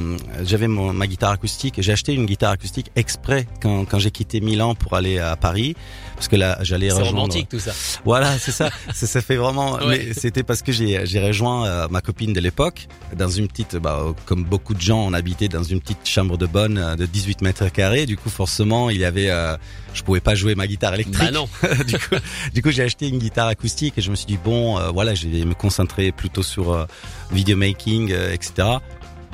j'avais 0.44 0.68
ma 0.68 1.08
guitare 1.08 1.32
acoustique. 1.32 1.76
J'ai 1.80 1.92
acheté 1.92 2.14
une 2.14 2.26
guitare 2.26 2.52
acoustique 2.52 2.92
exprès 2.96 3.48
quand, 3.62 3.86
quand 3.86 4.00
j'ai 4.00 4.12
quitté 4.12 4.42
Milan 4.42 4.76
pour 4.76 4.94
aller 4.96 5.20
à 5.20 5.36
Paris, 5.36 5.76
parce 6.16 6.28
que 6.28 6.36
là, 6.36 6.58
j'allais 6.62 6.90
C'est 6.90 6.96
rejoindre. 6.96 7.18
romantique 7.20 7.50
tout 7.50 7.60
ça. 7.60 7.72
Voilà, 8.06 8.38
c'est 8.40 8.52
ça. 8.52 8.70
ça. 8.94 9.08
Ça 9.08 9.22
fait 9.22 9.36
vraiment. 9.36 9.74
Ouais. 9.76 10.06
Mais 10.08 10.14
c'était 10.14 10.44
parce 10.44 10.62
que 10.62 10.72
j'ai 10.72 10.98
rejoint 11.20 11.66
euh, 11.68 11.88
ma 11.90 12.02
copine 12.02 12.34
de 12.34 12.40
l'époque 12.40 12.88
dans 13.16 13.30
une 13.30 13.48
petite, 13.48 13.76
bah, 13.76 14.04
comme 14.26 14.44
beaucoup 14.44 14.74
de 14.74 14.82
gens, 14.82 15.00
on 15.06 15.14
habitait 15.14 15.48
dans 15.48 15.64
une 15.64 15.80
petite 15.82 16.08
chambre 16.08 16.38
de 16.38 16.46
bonne 16.46 16.78
euh, 16.78 16.96
de 16.96 17.06
18 17.06 17.42
mètres 17.42 17.70
carrés. 17.72 18.06
Du 18.06 18.18
coup, 18.18 18.30
forcément, 18.30 18.90
il 18.90 18.98
y 18.98 19.06
avait, 19.06 19.30
euh, 19.30 19.56
je 19.94 20.02
pouvais 20.04 20.20
pas 20.20 20.34
jouer 20.36 20.53
ma 20.56 20.68
guitare 20.68 20.94
électrique. 20.96 21.20
Bah 21.20 21.32
non. 21.32 21.48
du 21.88 21.98
coup, 21.98 22.16
du 22.54 22.62
coup, 22.62 22.72
j'ai 22.72 22.84
acheté 22.84 23.08
une 23.08 23.20
guitare 23.20 23.48
acoustique 23.48 23.98
et 23.98 24.02
je 24.02 24.12
me 24.12 24.16
suis 24.16 24.26
dit 24.26 24.40
bon, 24.44 24.78
euh, 24.78 24.90
voilà, 24.90 25.16
je 25.16 25.28
vais 25.28 25.46
me 25.46 25.54
concentrer 25.54 26.12
plutôt 26.12 26.44
sur 26.44 26.72
euh, 26.72 26.86
video 27.32 27.58
making, 27.58 28.12
euh, 28.12 28.34
etc. 28.34 28.68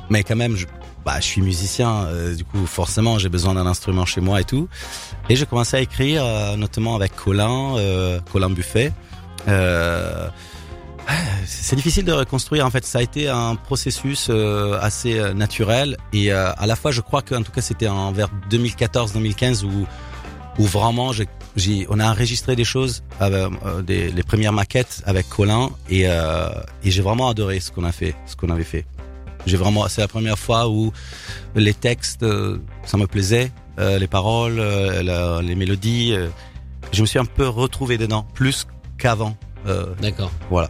Mais 0.09 0.23
quand 0.23 0.35
même, 0.35 0.55
je, 0.55 0.65
bah, 1.05 1.19
je 1.19 1.25
suis 1.25 1.41
musicien, 1.41 2.05
euh, 2.05 2.35
du 2.35 2.43
coup, 2.43 2.65
forcément, 2.65 3.19
j'ai 3.19 3.29
besoin 3.29 3.53
d'un 3.53 3.67
instrument 3.67 4.05
chez 4.05 4.21
moi 4.21 4.41
et 4.41 4.43
tout. 4.43 4.67
Et 5.29 5.35
j'ai 5.35 5.45
commencé 5.45 5.77
à 5.77 5.81
écrire, 5.81 6.23
notamment 6.57 6.95
avec 6.95 7.15
Colin, 7.15 7.75
Colin 8.31 8.49
Buffet. 8.49 8.91
C'est 11.45 11.75
difficile 11.75 12.05
de 12.05 12.11
reconstruire. 12.11 12.65
En 12.65 12.71
fait, 12.71 12.85
ça 12.85 12.99
a 12.99 13.01
été 13.03 13.29
un 13.29 13.55
processus 13.55 14.31
assez 14.81 15.21
naturel 15.35 15.97
et 16.13 16.31
à 16.31 16.65
la 16.65 16.75
fois, 16.75 16.89
je 16.89 17.01
crois 17.01 17.21
qu'en 17.21 17.43
tout 17.43 17.51
cas, 17.51 17.61
c'était 17.61 17.87
en 17.87 18.11
vers 18.11 18.29
2014-2015 18.49 19.65
où 19.65 19.85
où 20.59 20.63
vraiment, 20.65 21.11
j'ai, 21.55 21.87
on 21.89 21.99
a 21.99 22.11
enregistré 22.11 22.55
des 22.55 22.63
choses, 22.65 23.01
avec, 23.19 23.51
euh, 23.65 23.81
des, 23.81 24.11
les 24.11 24.23
premières 24.23 24.53
maquettes 24.53 25.01
avec 25.05 25.27
Colin 25.29 25.69
et, 25.89 26.03
euh, 26.07 26.49
et 26.83 26.91
j'ai 26.91 27.01
vraiment 27.01 27.29
adoré 27.29 27.59
ce 27.59 27.71
qu'on 27.71 27.85
a 27.85 27.91
fait, 27.91 28.13
ce 28.27 28.35
qu'on 28.35 28.49
avait 28.49 28.63
fait. 28.63 28.85
J'ai 29.45 29.57
vraiment, 29.57 29.87
c'est 29.87 30.01
la 30.01 30.07
première 30.09 30.37
fois 30.37 30.67
où 30.69 30.91
les 31.55 31.73
textes, 31.73 32.23
euh, 32.23 32.59
ça 32.85 32.97
me 32.97 33.07
plaisait, 33.07 33.51
euh, 33.79 33.97
les 33.97 34.07
paroles, 34.07 34.59
euh, 34.59 35.01
la- 35.01 35.41
les 35.41 35.55
mélodies. 35.55 36.11
euh, 36.13 36.27
je 36.91 37.01
me 37.01 37.05
suis 37.07 37.19
un 37.19 37.25
peu 37.25 37.47
retrouvé 37.47 37.97
dedans, 37.97 38.25
plus 38.33 38.67
qu'avant. 38.97 39.37
Euh, 39.67 39.93
D'accord. 40.01 40.31
voilà. 40.49 40.69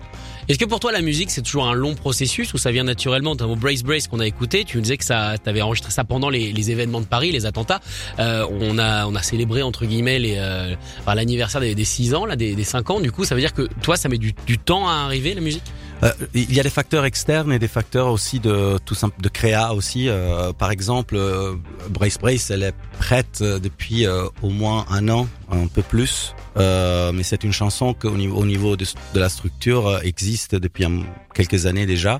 Est-ce 0.50 0.58
que 0.58 0.66
pour 0.66 0.80
toi 0.80 0.92
la 0.92 1.02
musique 1.02 1.30
c'est 1.30 1.44
toujours 1.44 1.68
un 1.68 1.76
long 1.76 1.94
processus 1.94 2.56
ou 2.56 2.58
ça 2.58 2.72
vient 2.72 2.84
naturellement 2.84 3.36
Dans 3.36 3.56
Brace 3.56 3.84
Brace 3.84 4.08
qu'on 4.08 4.20
a 4.20 4.26
écouté, 4.26 4.66
tu 4.66 4.78
nous 4.78 4.82
disais 4.82 4.98
que 4.98 5.06
ça, 5.06 5.36
t'avais 5.38 5.62
enregistré 5.62 5.92
ça 5.92 6.04
pendant 6.04 6.32
les, 6.32 6.72
événements 6.72 7.02
de 7.02 7.06
Paris, 7.06 7.32
les 7.32 7.46
attentats. 7.46 7.82
Euh, 8.18 8.48
on 8.60 8.80
a, 8.80 9.06
on 9.06 9.14
a 9.14 9.22
célébré 9.22 9.62
entre 9.62 9.86
guillemets 9.86 10.18
les, 10.18 10.38
euh, 10.40 10.76
l'anniversaire 11.06 11.62
des, 11.62 11.76
des 11.76 11.86
6 11.86 12.16
ans, 12.16 12.26
là, 12.26 12.36
des, 12.36 12.56
des 12.56 12.64
5 12.64 12.90
ans. 12.90 13.00
Du 13.00 13.12
coup, 13.12 13.26
ça 13.26 13.36
veut 13.36 13.42
dire 13.42 13.54
que 13.54 13.68
toi, 13.84 13.96
ça 13.96 14.10
met 14.10 14.18
du, 14.18 14.34
du 14.48 14.58
temps 14.58 14.90
à 14.90 14.94
arriver 14.94 15.36
la 15.36 15.42
musique? 15.42 15.64
Euh, 16.04 16.12
il 16.34 16.54
y 16.54 16.60
a 16.60 16.64
des 16.64 16.70
facteurs 16.70 17.06
externes 17.06 17.52
et 17.52 17.60
des 17.60 17.68
facteurs 17.68 18.08
aussi 18.08 18.40
de 18.40 18.78
tout 18.86 18.96
simple 18.96 19.22
de 19.22 19.30
créa 19.30 19.74
aussi. 19.74 20.08
Euh, 20.08 20.54
par 20.54 20.72
exemple, 20.72 21.16
euh, 21.16 21.56
Brace 21.90 22.18
Brace, 22.18 22.52
elle 22.52 22.64
est 22.64 22.76
prête 23.00 23.40
euh, 23.42 23.60
depuis 23.60 24.06
euh, 24.06 24.28
au 24.42 24.50
moins 24.50 24.86
un 24.90 25.10
an, 25.10 25.28
un 25.52 25.68
peu 25.68 25.82
plus. 25.82 26.34
Euh, 26.58 27.12
mais 27.14 27.24
c'est 27.24 27.44
une 27.44 27.54
chanson 27.54 27.94
qu'au 27.94 28.12
niveau, 28.18 28.38
au 28.38 28.46
niveau 28.46 28.76
de, 28.76 28.86
de 29.14 29.20
la 29.20 29.30
structure 29.30 29.88
euh, 29.88 30.00
existe 30.04 30.56
depuis 30.56 30.86
un- 30.86 31.04
quelques 31.34 31.66
années 31.66 31.86
déjà. 31.86 32.20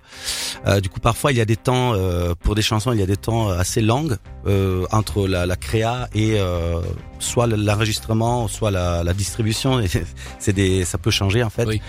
Euh, 0.68 0.80
du 0.80 0.90
coup, 0.90 1.00
parfois 1.00 1.32
il 1.32 1.38
y 1.38 1.42
a 1.42 1.46
des 1.46 1.58
temps 1.58 1.94
euh, 1.94 2.34
pour 2.40 2.56
des 2.56 2.62
chansons, 2.62 2.94
il 2.94 3.00
y 3.00 3.04
a 3.04 3.06
des 3.08 3.18
temps 3.18 3.50
assez 3.50 3.82
longs 3.82 4.18
euh, 4.48 4.86
entre 4.92 5.28
la, 5.28 5.46
la 5.46 5.56
créa 5.56 6.08
et 6.14 6.40
euh, 6.40 6.80
soit 7.20 7.48
l'enregistrement, 7.48 8.48
soit 8.48 8.72
la, 8.72 9.04
la 9.04 9.14
distribution. 9.14 9.82
C'est 10.40 10.54
des, 10.54 10.86
ça 10.86 10.98
peut 10.98 11.12
changer 11.12 11.44
en 11.44 11.50
fait. 11.50 11.66
Oui. 11.66 11.82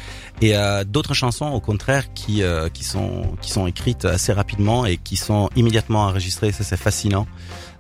Et 0.42 0.56
euh, 0.56 0.85
d'autres 0.85 1.12
chansons, 1.14 1.47
au 1.49 1.61
contraire, 1.61 2.12
qui 2.14 2.42
euh, 2.42 2.68
qui 2.70 2.82
sont 2.85 3.37
qui 3.42 3.50
sont 3.50 3.66
écrites 3.66 4.06
assez 4.06 4.32
rapidement 4.32 4.87
et 4.87 4.97
qui 4.97 5.16
sont 5.16 5.50
immédiatement 5.54 6.04
enregistrées. 6.06 6.50
Ça, 6.52 6.64
c'est 6.64 6.78
fascinant. 6.78 7.26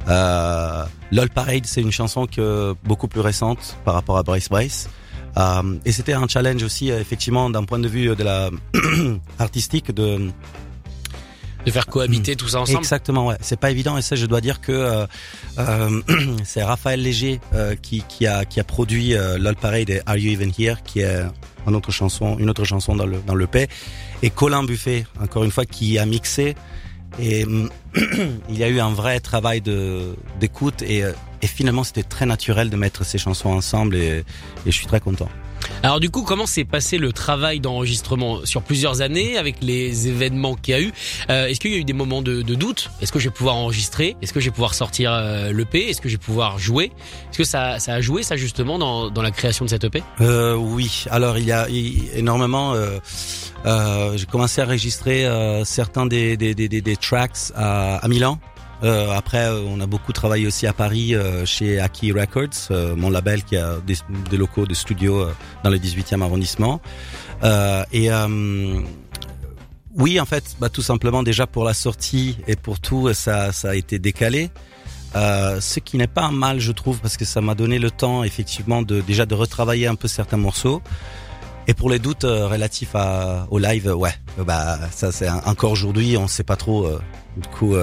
Euh, 0.08 0.84
LOL 1.12 1.28
Parade, 1.30 1.66
c'est 1.66 1.80
une 1.80 1.92
chanson 1.92 2.26
que 2.26 2.74
beaucoup 2.84 3.08
plus 3.08 3.20
récente 3.20 3.76
par 3.84 3.94
rapport 3.94 4.18
à 4.18 4.22
Brace 4.22 4.48
Brace. 4.48 4.88
Euh, 5.36 5.78
et 5.84 5.92
c'était 5.92 6.12
un 6.12 6.26
challenge 6.26 6.62
aussi, 6.62 6.90
euh, 6.90 7.00
effectivement, 7.00 7.50
d'un 7.50 7.64
point 7.64 7.78
de 7.78 7.88
vue 7.88 8.14
de 8.16 8.22
la 8.24 8.50
artistique, 9.38 9.92
de 9.94 10.30
De 11.64 11.70
faire 11.70 11.86
cohabiter 11.86 12.34
tout 12.36 12.48
ça 12.48 12.60
ensemble. 12.60 12.78
Exactement, 12.78 13.26
ouais. 13.26 13.36
C'est 13.40 13.58
pas 13.58 13.70
évident 13.70 13.96
et 13.96 14.02
ça, 14.02 14.16
je 14.16 14.26
dois 14.26 14.40
dire 14.40 14.60
que 14.60 14.72
euh, 14.72 15.06
euh, 15.58 16.00
c'est 16.44 16.62
Raphaël 16.62 17.02
Léger 17.02 17.40
euh, 17.54 17.76
qui, 17.76 18.02
qui 18.08 18.26
a 18.26 18.44
qui 18.44 18.58
a 18.60 18.64
produit 18.64 19.14
euh, 19.14 19.38
LOL 19.38 19.56
Parade 19.56 19.90
et 19.90 20.00
Are 20.06 20.16
You 20.16 20.32
Even 20.32 20.50
Here, 20.58 20.76
qui 20.84 21.00
est 21.00 21.22
une 21.66 21.76
autre 21.76 21.92
chanson, 21.92 22.36
une 22.38 22.50
autre 22.50 22.64
chanson 22.64 22.96
dans 22.96 23.06
le 23.06 23.18
dans 23.26 23.34
le 23.36 23.46
P, 23.46 23.68
et 24.22 24.30
Colin 24.30 24.64
Buffet, 24.64 25.06
encore 25.20 25.44
une 25.44 25.50
fois, 25.52 25.64
qui 25.64 25.98
a 25.98 26.06
mixé. 26.06 26.56
Et 27.18 27.44
il 28.48 28.56
y 28.58 28.64
a 28.64 28.68
eu 28.68 28.80
un 28.80 28.90
vrai 28.92 29.20
travail 29.20 29.60
de 29.60 30.14
d'écoute 30.38 30.82
et, 30.82 31.02
euh, 31.04 31.12
et 31.42 31.46
finalement 31.46 31.84
c'était 31.84 32.02
très 32.02 32.26
naturel 32.26 32.70
de 32.70 32.76
mettre 32.76 33.04
ces 33.04 33.18
chansons 33.18 33.50
ensemble 33.50 33.96
et, 33.96 34.18
et 34.18 34.24
je 34.66 34.70
suis 34.70 34.86
très 34.86 35.00
content. 35.00 35.28
Alors 35.82 36.00
du 36.00 36.10
coup, 36.10 36.22
comment 36.22 36.46
s'est 36.46 36.64
passé 36.64 36.98
le 36.98 37.12
travail 37.12 37.60
d'enregistrement 37.60 38.44
sur 38.44 38.62
plusieurs 38.62 39.02
années 39.02 39.36
avec 39.38 39.56
les 39.62 40.08
événements 40.08 40.54
qu'il 40.54 40.72
y 40.72 40.76
a 40.76 40.80
eu? 40.80 40.92
Euh, 41.30 41.46
Est-ce 41.46 41.60
qu'il 41.60 41.70
y 41.70 41.74
a 41.74 41.78
eu 41.78 41.84
des 41.84 41.92
moments 41.92 42.22
de, 42.22 42.42
de 42.42 42.54
doute? 42.54 42.90
Est-ce 43.00 43.12
que 43.12 43.18
je 43.18 43.28
vais 43.28 43.34
pouvoir 43.34 43.56
enregistrer? 43.56 44.16
Est-ce 44.20 44.32
que 44.32 44.40
je 44.40 44.46
vais 44.46 44.50
pouvoir 44.50 44.74
sortir 44.74 45.12
euh, 45.12 45.52
l'EP 45.52 45.88
Est-ce 45.88 46.00
que 46.00 46.08
je 46.08 46.14
vais 46.14 46.22
pouvoir 46.22 46.58
jouer? 46.58 46.86
Est-ce 47.30 47.38
que 47.38 47.44
ça, 47.44 47.78
ça 47.78 47.94
a 47.94 48.00
joué 48.00 48.22
ça 48.22 48.36
justement 48.36 48.78
dans, 48.78 49.10
dans 49.10 49.22
la 49.22 49.30
création 49.30 49.64
de 49.64 49.70
cette 49.70 49.84
EP 49.84 50.02
Euh, 50.20 50.54
oui, 50.54 51.04
alors 51.10 51.38
il 51.38 51.44
y 51.44 51.52
a 51.52 51.66
énormément. 52.14 52.74
Euh, 53.66 54.16
J'ai 54.16 54.26
commencé 54.26 54.60
à 54.60 54.64
enregistrer 54.64 55.26
euh, 55.26 55.64
certains 55.64 56.06
des, 56.06 56.36
des, 56.36 56.54
des, 56.54 56.68
des- 56.68 56.96
tracks 56.96 57.52
à, 57.54 57.96
à 57.96 58.08
Milan. 58.08 58.38
Euh, 58.82 59.10
après, 59.10 59.44
euh, 59.44 59.60
on 59.68 59.78
a 59.80 59.86
beaucoup 59.86 60.12
travaillé 60.14 60.46
aussi 60.46 60.66
à 60.66 60.72
Paris 60.72 61.14
euh, 61.14 61.44
chez 61.44 61.78
Aki 61.78 62.12
Records, 62.12 62.48
euh, 62.70 62.96
mon 62.96 63.10
label 63.10 63.42
qui 63.44 63.56
a 63.58 63.76
des, 63.86 63.96
des 64.30 64.38
locaux 64.38 64.64
de 64.66 64.72
studio 64.72 65.26
dans 65.62 65.68
le 65.70 65.76
18e 65.78 66.22
arrondissement. 66.22 66.80
Et 67.92 68.08
oui, 69.96 70.20
en 70.20 70.24
fait, 70.24 70.56
bah, 70.60 70.68
tout 70.68 70.82
simplement 70.82 71.22
déjà 71.22 71.46
pour 71.46 71.64
la 71.64 71.74
sortie 71.74 72.38
et 72.46 72.56
pour 72.56 72.80
tout, 72.80 73.12
ça, 73.12 73.52
ça 73.52 73.70
a 73.70 73.74
été 73.74 73.98
décalé. 73.98 74.50
Euh, 75.16 75.60
ce 75.60 75.80
qui 75.80 75.96
n'est 75.96 76.06
pas 76.06 76.30
mal, 76.30 76.60
je 76.60 76.70
trouve, 76.70 77.00
parce 77.00 77.16
que 77.16 77.24
ça 77.24 77.40
m'a 77.40 77.56
donné 77.56 77.80
le 77.80 77.90
temps, 77.90 78.22
effectivement, 78.22 78.82
de 78.82 79.00
déjà 79.00 79.26
de 79.26 79.34
retravailler 79.34 79.88
un 79.88 79.96
peu 79.96 80.06
certains 80.06 80.36
morceaux. 80.36 80.80
Et 81.70 81.74
pour 81.74 81.88
les 81.88 82.00
doutes 82.00 82.24
euh, 82.24 82.48
relatifs 82.48 82.96
à, 82.96 83.46
au 83.48 83.60
live, 83.60 83.86
ouais, 83.96 84.12
euh, 84.40 84.42
bah 84.42 84.76
ça 84.90 85.12
c'est 85.12 85.28
encore 85.30 85.70
aujourd'hui, 85.70 86.16
on 86.16 86.26
sait 86.26 86.42
pas 86.42 86.56
trop. 86.56 86.84
euh, 86.84 86.98
du 87.36 87.46
coup, 87.46 87.76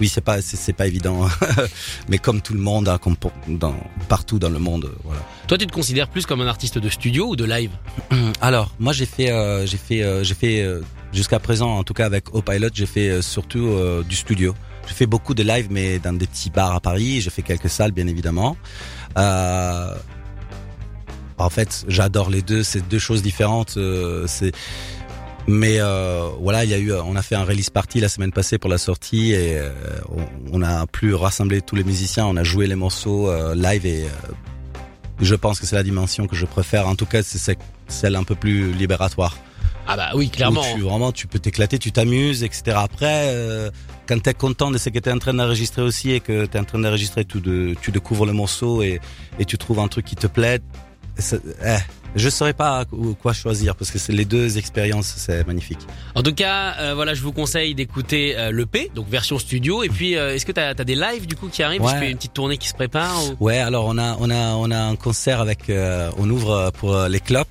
oui, 0.00 0.08
c'est 0.08 0.20
pas 0.20 0.40
c'est 0.40 0.72
pas 0.72 0.86
évident, 0.86 1.26
mais 2.08 2.18
comme 2.18 2.40
tout 2.40 2.54
le 2.54 2.60
monde, 2.60 2.86
hein, 2.88 2.98
comme 2.98 3.16
pour- 3.16 3.32
dans, 3.48 3.74
partout 4.08 4.38
dans 4.38 4.48
le 4.48 4.60
monde, 4.60 4.92
voilà. 5.02 5.20
Toi, 5.48 5.58
tu 5.58 5.66
te 5.66 5.72
considères 5.72 6.06
plus 6.08 6.24
comme 6.24 6.40
un 6.40 6.46
artiste 6.46 6.78
de 6.78 6.88
studio 6.88 7.30
ou 7.30 7.34
de 7.34 7.44
live? 7.44 7.72
Alors, 8.40 8.70
moi 8.78 8.92
j'ai 8.92 9.06
fait, 9.06 9.32
j'ai 9.66 9.76
fait, 9.76 10.24
j'ai 10.24 10.34
fait 10.34 10.64
jusqu'à 11.12 11.40
présent, 11.40 11.78
en 11.78 11.82
tout 11.82 11.94
cas 11.94 12.06
avec 12.06 12.32
O-Pilot, 12.32 12.68
j'ai 12.74 12.86
fait 12.86 13.20
surtout 13.22 13.66
euh, 13.70 14.04
du 14.04 14.14
studio. 14.14 14.54
J'ai 14.86 14.94
fait 14.94 15.06
beaucoup 15.06 15.34
de 15.34 15.42
live, 15.42 15.66
mais 15.68 15.98
dans 15.98 16.12
des 16.12 16.28
petits 16.28 16.50
bars 16.50 16.74
à 16.76 16.80
Paris. 16.80 17.20
J'ai 17.20 17.30
fait 17.30 17.42
quelques 17.42 17.68
salles, 17.70 17.92
bien 17.92 18.06
évidemment. 18.06 18.56
Euh, 19.18 19.94
en 21.44 21.50
fait, 21.50 21.84
j'adore 21.88 22.30
les 22.30 22.42
deux. 22.42 22.62
C'est 22.62 22.86
deux 22.88 22.98
choses 22.98 23.22
différentes. 23.22 23.74
euh, 23.76 24.24
c'est 24.26 24.52
mais 25.48 25.80
euh, 25.80 26.28
voilà, 26.40 26.64
il 26.64 26.70
y 26.70 26.74
a 26.74 26.78
eu, 26.78 26.92
on 26.92 27.16
a 27.16 27.22
fait 27.22 27.34
un 27.34 27.44
release 27.44 27.68
party 27.70 27.98
la 28.00 28.08
semaine 28.08 28.30
passée 28.30 28.58
pour 28.58 28.70
la 28.70 28.78
sortie 28.78 29.32
et 29.32 29.58
euh, 29.58 29.70
on, 30.08 30.60
on 30.60 30.62
a 30.62 30.86
pu 30.86 31.14
rassembler 31.14 31.60
tous 31.62 31.74
les 31.74 31.82
musiciens, 31.82 32.26
on 32.26 32.36
a 32.36 32.44
joué 32.44 32.68
les 32.68 32.76
morceaux 32.76 33.28
euh, 33.28 33.54
live 33.56 33.84
et 33.84 34.06
je 35.20 35.34
pense 35.34 35.58
que 35.58 35.66
c'est 35.66 35.74
la 35.76 35.82
dimension 35.82 36.26
que 36.28 36.36
je 36.36 36.46
préfère. 36.46 36.86
En 36.86 36.94
tout 36.94 37.06
cas, 37.06 37.22
c'est 37.24 37.58
celle 37.88 38.16
un 38.16 38.24
peu 38.24 38.34
plus 38.36 38.72
libératoire. 38.72 39.36
Ah 39.88 39.96
bah 39.96 40.10
oui, 40.14 40.30
clairement. 40.30 40.60
Où 40.60 40.76
tu, 40.76 40.80
vraiment, 40.82 41.10
tu 41.10 41.26
peux 41.26 41.40
t'éclater, 41.40 41.76
tu 41.78 41.90
t'amuses, 41.90 42.44
etc. 42.44 42.76
Après, 42.76 43.70
quand 44.06 44.20
t'es 44.22 44.34
content 44.34 44.70
de 44.70 44.78
ce 44.78 44.90
que 44.90 44.98
t'es 45.00 45.10
en 45.10 45.18
train 45.18 45.34
d'enregistrer 45.34 45.82
aussi 45.82 46.12
et 46.12 46.20
que 46.20 46.46
t'es 46.46 46.58
en 46.58 46.64
train 46.64 46.78
d'enregistrer, 46.78 47.24
tu, 47.24 47.40
de, 47.40 47.74
tu 47.82 47.90
découvres 47.90 48.26
le 48.26 48.32
morceau 48.32 48.82
et, 48.82 49.00
et 49.40 49.44
tu 49.44 49.58
trouves 49.58 49.80
un 49.80 49.88
truc 49.88 50.04
qui 50.06 50.14
te 50.16 50.28
plaît. 50.28 50.60
C'est- 51.18 51.40
Eh, 51.64 51.76
je 52.16 52.28
saurais 52.28 52.52
pas 52.52 52.84
quoi 53.20 53.32
choisir 53.32 53.74
parce 53.76 53.90
que 53.90 53.98
c'est 53.98 54.12
les 54.12 54.24
deux 54.24 54.58
expériences, 54.58 55.14
c'est 55.16 55.46
magnifique. 55.46 55.78
En 56.14 56.22
tout 56.22 56.34
cas, 56.34 56.74
euh, 56.80 56.94
voilà, 56.94 57.14
je 57.14 57.22
vous 57.22 57.32
conseille 57.32 57.74
d'écouter 57.74 58.36
euh, 58.36 58.50
l'EP, 58.52 58.90
donc 58.94 59.08
version 59.08 59.38
studio. 59.38 59.82
Et 59.82 59.88
puis, 59.88 60.16
euh, 60.16 60.34
est-ce 60.34 60.44
que 60.46 60.52
t'as 60.52 60.68
as 60.70 60.74
des 60.84 60.94
lives 60.94 61.26
du 61.26 61.36
coup 61.36 61.48
qui 61.48 61.62
arrivent? 61.62 61.82
Est-ce 61.82 61.90
Ouais. 61.92 61.96
qu'il 61.98 62.04
y 62.04 62.08
a 62.08 62.10
une 62.10 62.16
petite 62.18 62.34
tournée 62.34 62.58
qui 62.58 62.68
se 62.68 62.74
prépare 62.74 63.16
ou- 63.40 63.44
Ouais, 63.44 63.58
alors 63.58 63.86
on 63.86 63.96
a 63.98 64.16
on 64.20 64.30
a 64.30 64.54
on 64.54 64.70
a 64.70 64.78
un 64.78 64.96
concert 64.96 65.40
avec 65.40 65.70
euh, 65.70 66.10
on 66.18 66.28
ouvre 66.30 66.70
pour 66.78 66.96
les 67.08 67.20
clopes 67.20 67.48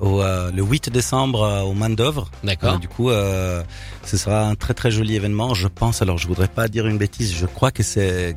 au 0.00 0.22
le 0.22 0.62
8 0.62 0.90
décembre 0.90 1.64
au 1.66 1.72
Mandovre. 1.74 2.30
D'accord. 2.42 2.74
Euh, 2.74 2.78
du 2.78 2.88
coup, 2.88 3.10
ce 3.10 4.16
sera 4.16 4.46
un 4.48 4.54
très 4.54 4.74
très 4.74 4.90
joli 4.90 5.14
événement, 5.16 5.54
je 5.54 5.68
pense. 5.68 6.02
Alors, 6.02 6.18
je 6.18 6.26
voudrais 6.26 6.48
pas 6.48 6.68
dire 6.68 6.86
une 6.86 6.98
bêtise. 6.98 7.34
Je 7.34 7.46
crois 7.46 7.70
que 7.70 7.82
c'est, 7.82 8.36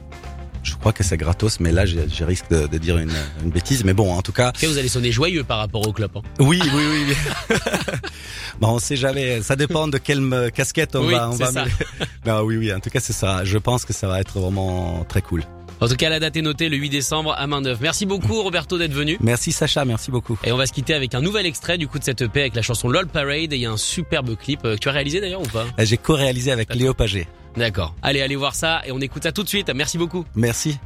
crois 0.79 0.93
que 0.93 1.03
c'est 1.03 1.17
gratos, 1.17 1.59
mais 1.59 1.71
là, 1.71 1.85
je, 1.85 1.97
je 2.13 2.23
risque 2.23 2.49
de, 2.49 2.67
de 2.67 2.77
dire 2.77 2.97
une, 2.97 3.11
une 3.43 3.49
bêtise. 3.49 3.83
Mais 3.83 3.93
bon, 3.93 4.11
en 4.13 4.21
tout 4.21 4.31
cas, 4.31 4.51
vous 4.61 4.77
allez 4.77 4.87
sonner 4.89 5.11
joyeux 5.11 5.43
par 5.43 5.57
rapport 5.59 5.87
au 5.87 5.91
club. 5.93 6.11
hein. 6.15 6.21
oui, 6.39 6.59
oui, 6.63 6.69
oui. 6.73 7.15
oui. 7.49 7.55
bon, 8.59 8.69
on 8.69 8.79
sait 8.79 8.95
jamais. 8.95 9.41
Ça 9.41 9.55
dépend 9.55 9.87
de 9.87 9.97
quelle 9.97 10.51
casquette 10.53 10.95
on 10.95 11.05
Oui, 11.07 11.13
va. 11.13 11.29
On 11.29 11.33
c'est 11.33 11.43
va 11.45 11.51
ça. 11.51 11.63
mêler. 11.63 11.73
non, 12.25 12.41
oui, 12.41 12.57
oui. 12.57 12.73
En 12.73 12.79
tout 12.79 12.89
cas, 12.89 12.99
c'est 12.99 13.13
ça. 13.13 13.43
Je 13.43 13.57
pense 13.57 13.85
que 13.85 13.93
ça 13.93 14.07
va 14.07 14.19
être 14.21 14.39
vraiment 14.39 15.03
très 15.07 15.21
cool. 15.21 15.43
En 15.79 15.87
tout 15.87 15.95
cas, 15.95 16.09
la 16.09 16.19
date 16.19 16.35
est 16.35 16.41
notée 16.41 16.69
le 16.69 16.77
8 16.77 16.89
décembre 16.89 17.33
à 17.37 17.45
main 17.47 17.61
neuve. 17.61 17.77
Merci 17.81 18.05
beaucoup 18.05 18.41
Roberto 18.41 18.77
d'être 18.77 18.93
venu. 18.93 19.17
Merci 19.21 19.51
Sacha, 19.51 19.85
merci 19.85 20.09
beaucoup. 20.11 20.37
Et 20.43 20.51
on 20.51 20.57
va 20.57 20.65
se 20.65 20.73
quitter 20.73 20.93
avec 20.93 21.13
un 21.13 21.21
nouvel 21.21 21.45
extrait 21.45 21.77
du 21.77 21.87
coup 21.87 21.99
de 21.99 22.03
cette 22.03 22.21
EP 22.21 22.41
avec 22.41 22.55
la 22.55 22.61
chanson 22.61 22.89
LOL 22.89 23.07
Parade. 23.07 23.53
Et 23.53 23.57
il 23.57 23.61
y 23.61 23.65
a 23.65 23.71
un 23.71 23.77
superbe 23.77 24.35
clip 24.35 24.61
euh, 24.65 24.75
que 24.75 24.79
tu 24.79 24.89
as 24.89 24.91
réalisé 24.91 25.21
d'ailleurs 25.21 25.41
ou 25.41 25.47
pas? 25.47 25.65
Euh, 25.79 25.85
J'ai 25.85 25.97
co-réalisé 25.97 26.51
avec 26.51 26.73
Léo 26.73 26.93
Pagé. 26.93 27.27
D'accord. 27.55 27.95
Allez, 28.01 28.21
allez 28.21 28.35
voir 28.35 28.55
ça 28.55 28.81
et 28.85 28.91
on 28.91 28.99
écoute 28.99 29.23
ça 29.23 29.31
tout 29.31 29.43
de 29.43 29.49
suite. 29.49 29.71
Merci 29.73 29.97
beaucoup. 29.97 30.25
Merci. 30.35 30.77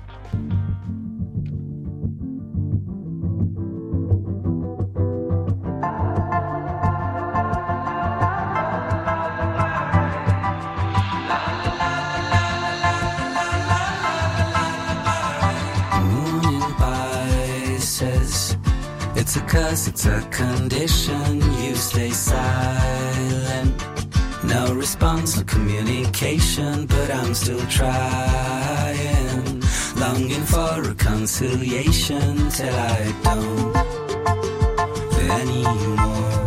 Curse, 19.51 19.85
it's 19.85 20.05
a 20.05 20.21
condition. 20.31 21.41
You 21.61 21.75
stay 21.75 22.11
silent. 22.11 23.73
No 24.45 24.73
response, 24.73 25.35
no 25.35 25.43
communication, 25.43 26.85
but 26.85 27.11
I'm 27.11 27.33
still 27.33 27.65
trying. 27.67 29.61
Longing 29.97 30.45
for 30.53 30.81
reconciliation 30.81 32.49
till 32.49 32.75
I 32.75 33.13
don't 33.23 33.75
anymore. 35.29 36.40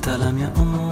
Tata 0.00 0.16
la 0.16 0.30
mia 0.30 0.52
amore. 0.54 0.87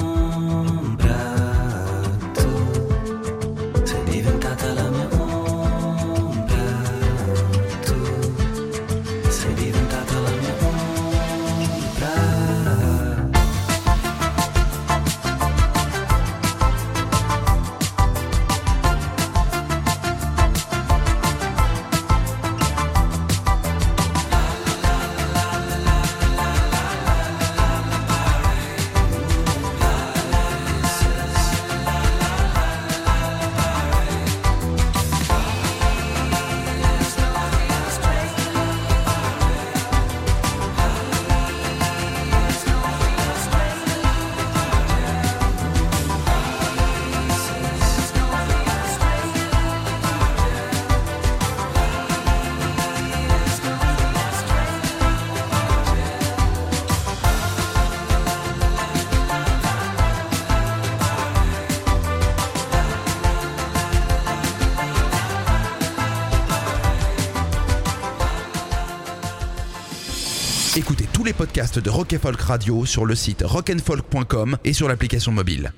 Podcasts 71.56 71.78
de 71.78 71.88
Rock 71.88 72.14
Folk 72.18 72.40
Radio 72.42 72.84
sur 72.84 73.06
le 73.06 73.14
site 73.14 73.42
rockandfolk.com 73.42 74.58
et 74.64 74.74
sur 74.74 74.88
l'application 74.88 75.32
mobile. 75.32 75.72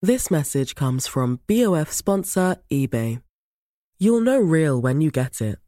This 0.00 0.30
message 0.30 0.74
comes 0.74 1.06
from 1.06 1.40
BOF 1.46 1.92
sponsor 1.92 2.56
eBay. 2.72 3.20
You'll 3.98 4.22
know 4.22 4.38
real 4.38 4.80
when 4.80 5.02
you 5.02 5.10
get 5.10 5.42
it. 5.42 5.58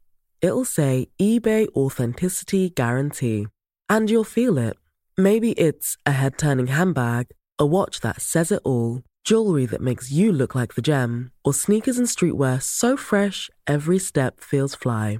It'll 0.41 0.65
say 0.65 1.09
eBay 1.21 1.67
Authenticity 1.75 2.71
Guarantee. 2.71 3.45
And 3.87 4.09
you'll 4.09 4.23
feel 4.23 4.57
it. 4.57 4.77
Maybe 5.15 5.51
it's 5.51 5.95
a 6.07 6.13
head 6.13 6.39
turning 6.39 6.67
handbag, 6.67 7.27
a 7.59 7.67
watch 7.67 7.99
that 7.99 8.19
says 8.19 8.51
it 8.51 8.61
all, 8.63 9.03
jewelry 9.23 9.67
that 9.67 9.81
makes 9.81 10.11
you 10.11 10.31
look 10.31 10.55
like 10.55 10.73
the 10.73 10.81
gem, 10.81 11.31
or 11.45 11.53
sneakers 11.53 11.99
and 11.99 12.07
streetwear 12.07 12.59
so 12.59 12.97
fresh 12.97 13.51
every 13.67 13.99
step 13.99 14.39
feels 14.39 14.73
fly. 14.73 15.19